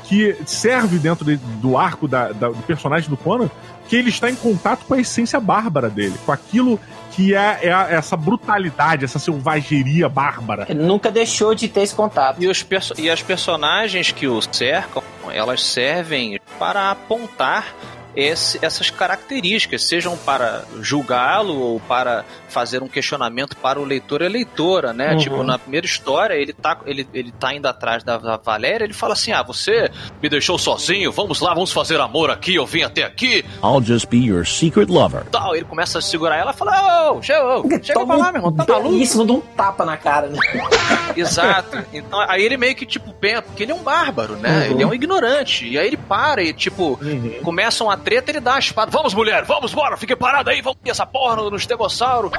que 0.05 0.37
serve 0.45 0.99
dentro 0.99 1.25
de- 1.25 1.37
do 1.61 1.79
arco 1.79 2.07
da- 2.07 2.31
da- 2.33 2.49
do 2.51 2.63
personagem 2.63 3.09
do 3.09 3.17
Conan, 3.17 3.51
que 3.89 3.97
ele 3.97 4.09
está 4.09 4.31
em 4.31 4.35
contato 4.35 4.85
com 4.87 4.95
a 4.95 5.01
essência 5.01 5.39
bárbara 5.41 5.89
dele, 5.91 6.15
com 6.25 6.33
aquilo 6.33 6.81
que 7.13 7.35
é, 7.35 7.61
é 7.63 7.73
a- 7.73 7.87
essa 7.91 8.17
brutalidade, 8.17 9.05
essa 9.05 9.19
selvageria 9.19 10.09
bárbara. 10.09 10.67
Ele 10.69 10.83
nunca 10.83 11.11
deixou 11.11 11.55
de 11.55 11.69
ter 11.69 11.83
esse 11.83 11.95
contato. 11.95 12.43
E, 12.43 12.49
os 12.49 12.67
e 12.99 13.09
as 13.11 13.23
personagens 13.23 14.11
que 14.11 14.27
o 14.27 14.41
cercam, 14.43 15.03
elas 15.33 15.63
servem 15.63 16.41
para 16.59 16.91
apontar 16.91 17.73
esse, 18.17 18.59
essas 18.63 18.91
características, 18.91 19.85
sejam 19.85 20.17
para 20.17 20.65
julgá-lo 20.81 21.59
ou 21.59 21.81
para 21.81 22.25
fazer 22.49 22.83
um 22.83 22.89
questionamento 22.89 23.57
para 23.57 23.81
o 23.81 23.85
leitor 23.85 24.23
e 24.23 24.27
a 24.27 24.29
leitora, 24.29 24.93
né? 24.93 25.13
Uhum. 25.13 25.19
Tipo, 25.19 25.43
na 25.43 25.59
primeira 25.59 25.87
história, 25.87 26.35
ele 26.35 26.53
tá, 26.53 26.79
ele, 26.87 27.07
ele 27.13 27.33
tá 27.33 27.53
indo 27.53 27.67
atrás 27.67 28.05
da, 28.05 28.17
da 28.17 28.37
Valéria, 28.37 28.85
ele 28.85 28.93
fala 28.93 29.15
assim: 29.15 29.33
ah, 29.33 29.43
você 29.43 29.91
me 30.23 30.29
deixou 30.29 30.57
sozinho, 30.59 31.11
vamos 31.11 31.41
lá, 31.41 31.53
vamos 31.53 31.73
fazer 31.73 32.01
amor 32.01 32.31
aqui, 32.31 32.55
eu 32.55 32.67
vim 32.67 32.83
até 32.83 33.03
aqui. 33.03 33.45
I'll 33.63 33.83
just 33.83 34.09
be 34.09 34.19
your 34.19 34.47
secret 34.47 34.91
lover. 34.91 35.25
Tal, 35.31 35.57
ele 35.57 35.65
começa 35.65 35.99
a 35.99 36.03
segurar 36.03 36.37
ela 36.37 36.53
e 36.53 36.55
fala: 36.55 37.13
ô, 37.13 37.23
chega, 37.23 37.59
ô, 37.59 37.69
chega 37.83 38.07
pra 38.07 38.17
lá, 38.17 38.33
meu 38.33 38.41
irmão, 38.41 38.53
tá 38.53 38.65
maluco? 38.69 38.95
Isso, 38.95 39.25
dá 39.25 39.33
um 39.33 39.41
tapa 39.41 39.85
na 39.85 39.97
cara, 39.97 40.29
né? 40.29 40.39
Exato. 41.17 41.85
Então, 41.93 42.21
aí 42.21 42.45
ele 42.45 42.57
meio 42.57 42.77
que, 42.77 42.87
tipo, 42.87 43.13
pensa, 43.13 43.43
porque 43.43 43.65
ele 43.65 43.73
é 43.73 43.75
um 43.75 43.83
bárbaro, 43.83 44.37
né? 44.37 44.67
Uhum. 44.67 44.75
Ele 44.75 44.83
é 44.83 44.87
um 44.87 44.95
ignorante. 44.95 45.67
E 45.69 45.79
aí 45.79 45.89
ele 45.89 45.97
para 45.97 46.43
e, 46.43 46.53
tipo, 46.53 46.99
começa 47.43 47.83
uma 47.83 47.97
treta, 48.05 48.31
ele 48.31 48.41
dá 48.41 48.57
a 48.57 48.59
espada. 48.59 48.91
Vamos, 48.91 49.15
mulher, 49.15 49.45
vamos, 49.45 49.73
bora, 49.73 49.97
fique 49.97 50.15
parado 50.15 50.51
aí, 50.51 50.61
vamos 50.61 50.79
ter 50.83 50.91
essa 50.91 51.07
porra 51.07 51.37
no, 51.37 51.51
no 51.51 51.57
estegossauro. 51.57 52.31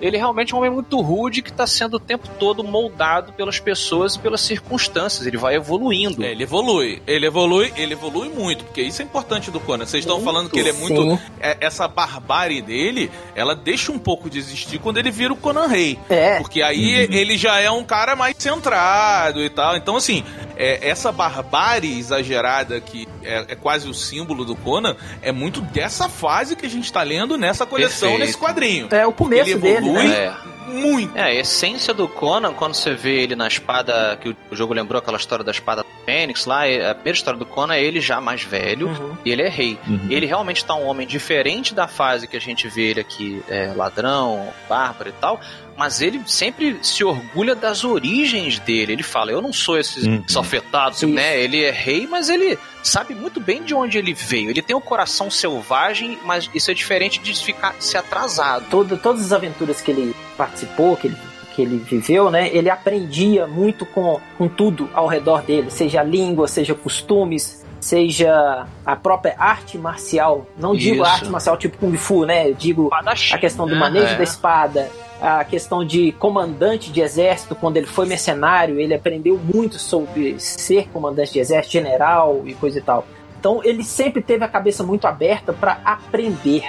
Ele 0.00 0.16
realmente 0.16 0.52
é 0.52 0.56
um 0.56 0.58
homem 0.58 0.70
muito 0.70 1.00
rude 1.00 1.40
que 1.40 1.52
tá 1.52 1.66
sendo 1.66 1.94
o 1.94 2.00
tempo 2.00 2.28
todo 2.38 2.62
moldado 2.62 3.32
pelas 3.32 3.58
pessoas 3.58 4.14
e 4.16 4.18
pelas 4.18 4.40
circunstâncias. 4.42 5.26
Ele 5.26 5.36
vai 5.36 5.54
evoluindo. 5.54 6.22
É, 6.22 6.32
ele 6.32 6.42
evolui. 6.42 7.02
Ele 7.06 7.26
evolui, 7.26 7.72
ele 7.76 7.94
evolui 7.94 8.28
muito, 8.28 8.64
porque 8.64 8.82
isso 8.82 9.00
é 9.00 9.04
importante 9.04 9.50
do 9.50 9.58
Conan. 9.58 9.86
Vocês 9.86 10.04
estão 10.04 10.20
falando 10.20 10.50
que 10.50 10.58
ele 10.58 10.70
é 10.70 10.72
muito. 10.72 11.18
é- 11.40 11.56
essa 11.60 11.88
barbárie 11.88 12.60
dele, 12.60 13.10
ela 13.34 13.54
deixa 13.54 13.90
um 13.90 13.98
pouco 13.98 14.28
de 14.28 14.38
existir 14.38 14.78
quando 14.78 14.98
ele 14.98 15.10
vira 15.10 15.32
o 15.32 15.36
Conan 15.36 15.66
Rei. 15.66 15.98
É. 16.10 16.38
Porque 16.38 16.60
aí 16.60 17.08
ele 17.10 17.38
já 17.38 17.58
é 17.60 17.70
um 17.70 17.84
cara 17.84 18.14
mais 18.14 18.36
centrado 18.38 19.42
e 19.42 19.48
tal. 19.48 19.76
Então, 19.76 19.96
assim, 19.96 20.22
é, 20.56 20.88
essa 20.88 21.10
barbárie 21.12 21.98
exagerada 21.98 22.80
que 22.80 23.08
é, 23.22 23.44
é 23.48 23.54
quase 23.54 23.88
o 23.88 23.94
símbolo 23.94 24.44
do 24.44 24.54
Conan, 24.56 24.96
é 25.22 25.32
muito 25.32 25.60
dessa 25.60 26.08
fase 26.08 26.56
que 26.56 26.66
a 26.66 26.70
gente 26.70 26.92
tá 26.92 27.02
lendo 27.02 27.36
nessa 27.36 27.64
coleção, 27.66 28.10
Perfeito. 28.10 28.26
nesse 28.26 28.38
quadrinho. 28.38 28.88
É 28.90 29.06
o 29.06 29.12
começo 29.12 29.50
ele 29.50 29.58
dele, 29.60 29.76
evolui 29.88 30.08
né? 30.08 30.36
muito. 30.68 31.16
É, 31.16 31.22
a 31.22 31.34
essência 31.34 31.92
do 31.94 32.08
Conan, 32.08 32.52
quando 32.54 32.74
você 32.74 32.94
vê 32.94 33.22
ele 33.22 33.36
na 33.36 33.46
espada, 33.46 34.16
que 34.20 34.30
o- 34.30 34.36
jogo 34.52 34.72
lembrou 34.72 34.98
aquela 34.98 35.16
história 35.18 35.44
da 35.44 35.50
espada 35.52 35.82
do 35.82 35.88
Fênix 36.04 36.46
lá, 36.46 36.66
é- 36.66 36.90
a 36.90 36.94
primeira 36.94 37.16
história 37.16 37.38
do 37.38 37.46
Conan 37.46 37.74
é 37.74 37.82
ele 37.82 38.00
já 38.00 38.20
mais 38.20 38.42
velho 38.42 38.88
Uhum. 38.88 39.16
e 39.24 39.30
ele 39.30 39.42
é 39.42 39.48
rei. 39.48 39.78
Ele 40.08 40.26
realmente 40.26 40.64
tá 40.64 40.74
um 40.74 40.86
homem 40.86 41.06
diferente 41.06 41.74
da 41.74 41.86
fase 41.86 42.26
que 42.26 42.36
a 42.36 42.40
gente 42.40 42.66
vê 42.68 42.90
ele 42.90 43.00
aqui, 43.00 43.42
é, 43.48 43.72
ladrão, 43.76 44.48
bárbaro 44.68 45.10
e 45.10 45.12
tal, 45.12 45.40
mas 45.76 46.00
ele 46.00 46.20
sempre 46.26 46.78
se 46.82 47.02
orgulha 47.04 47.54
das 47.54 47.84
origens 47.84 48.58
dele. 48.58 48.92
Ele 48.92 49.02
fala, 49.02 49.30
eu 49.32 49.42
não 49.42 49.52
sou 49.52 49.78
esse 49.78 50.06
Uhum. 50.08 50.22
safetado, 50.28 51.06
né? 51.06 51.40
Ele 51.40 51.62
é 51.64 51.70
rei, 51.70 52.06
mas 52.06 52.28
ele 52.28 52.58
sabe 52.82 53.14
muito 53.14 53.40
bem 53.40 53.62
de 53.62 53.74
onde 53.74 53.98
ele 53.98 54.12
veio. 54.14 54.50
Ele 54.50 54.62
tem 54.62 54.76
o 54.76 54.80
coração 54.80 55.30
selvagem, 55.30 56.18
mas 56.24 56.48
isso 56.54 56.70
é 56.70 56.74
diferente 56.74 57.18
de 57.20 57.34
ficar 57.34 57.74
se 57.80 57.96
atrasado. 57.96 58.66
Todo, 58.70 58.96
todas 58.96 59.24
as 59.26 59.32
aventuras 59.32 59.80
que 59.80 59.90
ele 59.90 60.14
participou, 60.36 60.96
que 60.96 61.08
ele, 61.08 61.16
que 61.54 61.62
ele 61.62 61.78
viveu, 61.78 62.30
né? 62.30 62.48
Ele 62.54 62.68
aprendia 62.70 63.46
muito 63.46 63.86
com, 63.86 64.20
com 64.38 64.48
tudo 64.48 64.88
ao 64.92 65.06
redor 65.06 65.42
dele, 65.42 65.70
seja 65.70 66.00
a 66.00 66.04
língua, 66.04 66.46
seja 66.46 66.74
costumes, 66.74 67.63
seja 67.84 68.66
a 68.84 68.96
própria 68.96 69.34
arte 69.38 69.76
marcial. 69.76 70.46
Não 70.58 70.74
digo 70.74 71.02
Isso. 71.02 71.04
arte 71.04 71.28
marcial 71.28 71.56
tipo 71.58 71.76
Kung 71.76 71.94
Fu, 71.98 72.24
né? 72.24 72.48
Eu 72.48 72.54
digo 72.54 72.88
a 72.92 73.38
questão 73.38 73.66
do 73.66 73.74
né? 73.74 73.80
manejo 73.80 74.14
É. 74.14 74.16
da 74.16 74.22
espada, 74.22 74.90
a 75.20 75.44
questão 75.44 75.84
de 75.84 76.12
comandante 76.12 76.90
de 76.90 77.02
exército, 77.02 77.54
quando 77.54 77.76
ele 77.76 77.86
foi 77.86 78.06
mercenário, 78.06 78.80
ele 78.80 78.94
aprendeu 78.94 79.38
muito 79.38 79.78
sobre 79.78 80.40
ser 80.40 80.88
comandante 80.88 81.34
de 81.34 81.40
exército, 81.40 81.72
general 81.74 82.42
e 82.46 82.54
coisa 82.54 82.78
e 82.78 82.82
tal. 82.82 83.06
Então 83.38 83.60
ele 83.62 83.84
sempre 83.84 84.22
teve 84.22 84.42
a 84.42 84.48
cabeça 84.48 84.82
muito 84.82 85.06
aberta 85.06 85.52
para 85.52 85.78
aprender. 85.84 86.64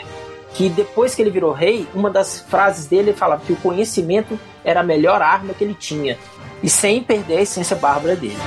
Que 0.54 0.69
depois 0.69 1.13
que 1.13 1.21
ele 1.21 1.32
virou 1.32 1.51
rei, 1.51 1.86
uma 1.93 2.10
das 2.10 2.41
frases 2.41 2.88
dele 2.88 3.10
ele 3.10 3.17
falava 3.17 3.43
que 3.45 3.51
o 3.51 3.58
conhecimento 3.58 4.39
era 4.63 4.82
a 4.82 4.84
melhor 4.84 5.21
arma 5.21 5.54
que 5.54 5.63
ele 5.63 5.73
tinha. 5.73 6.17
E 6.63 6.69
sem 6.69 7.04
perder 7.04 7.38
a 7.38 7.41
essência 7.41 7.75
bárbara 7.75 8.15
dele. 8.15 8.38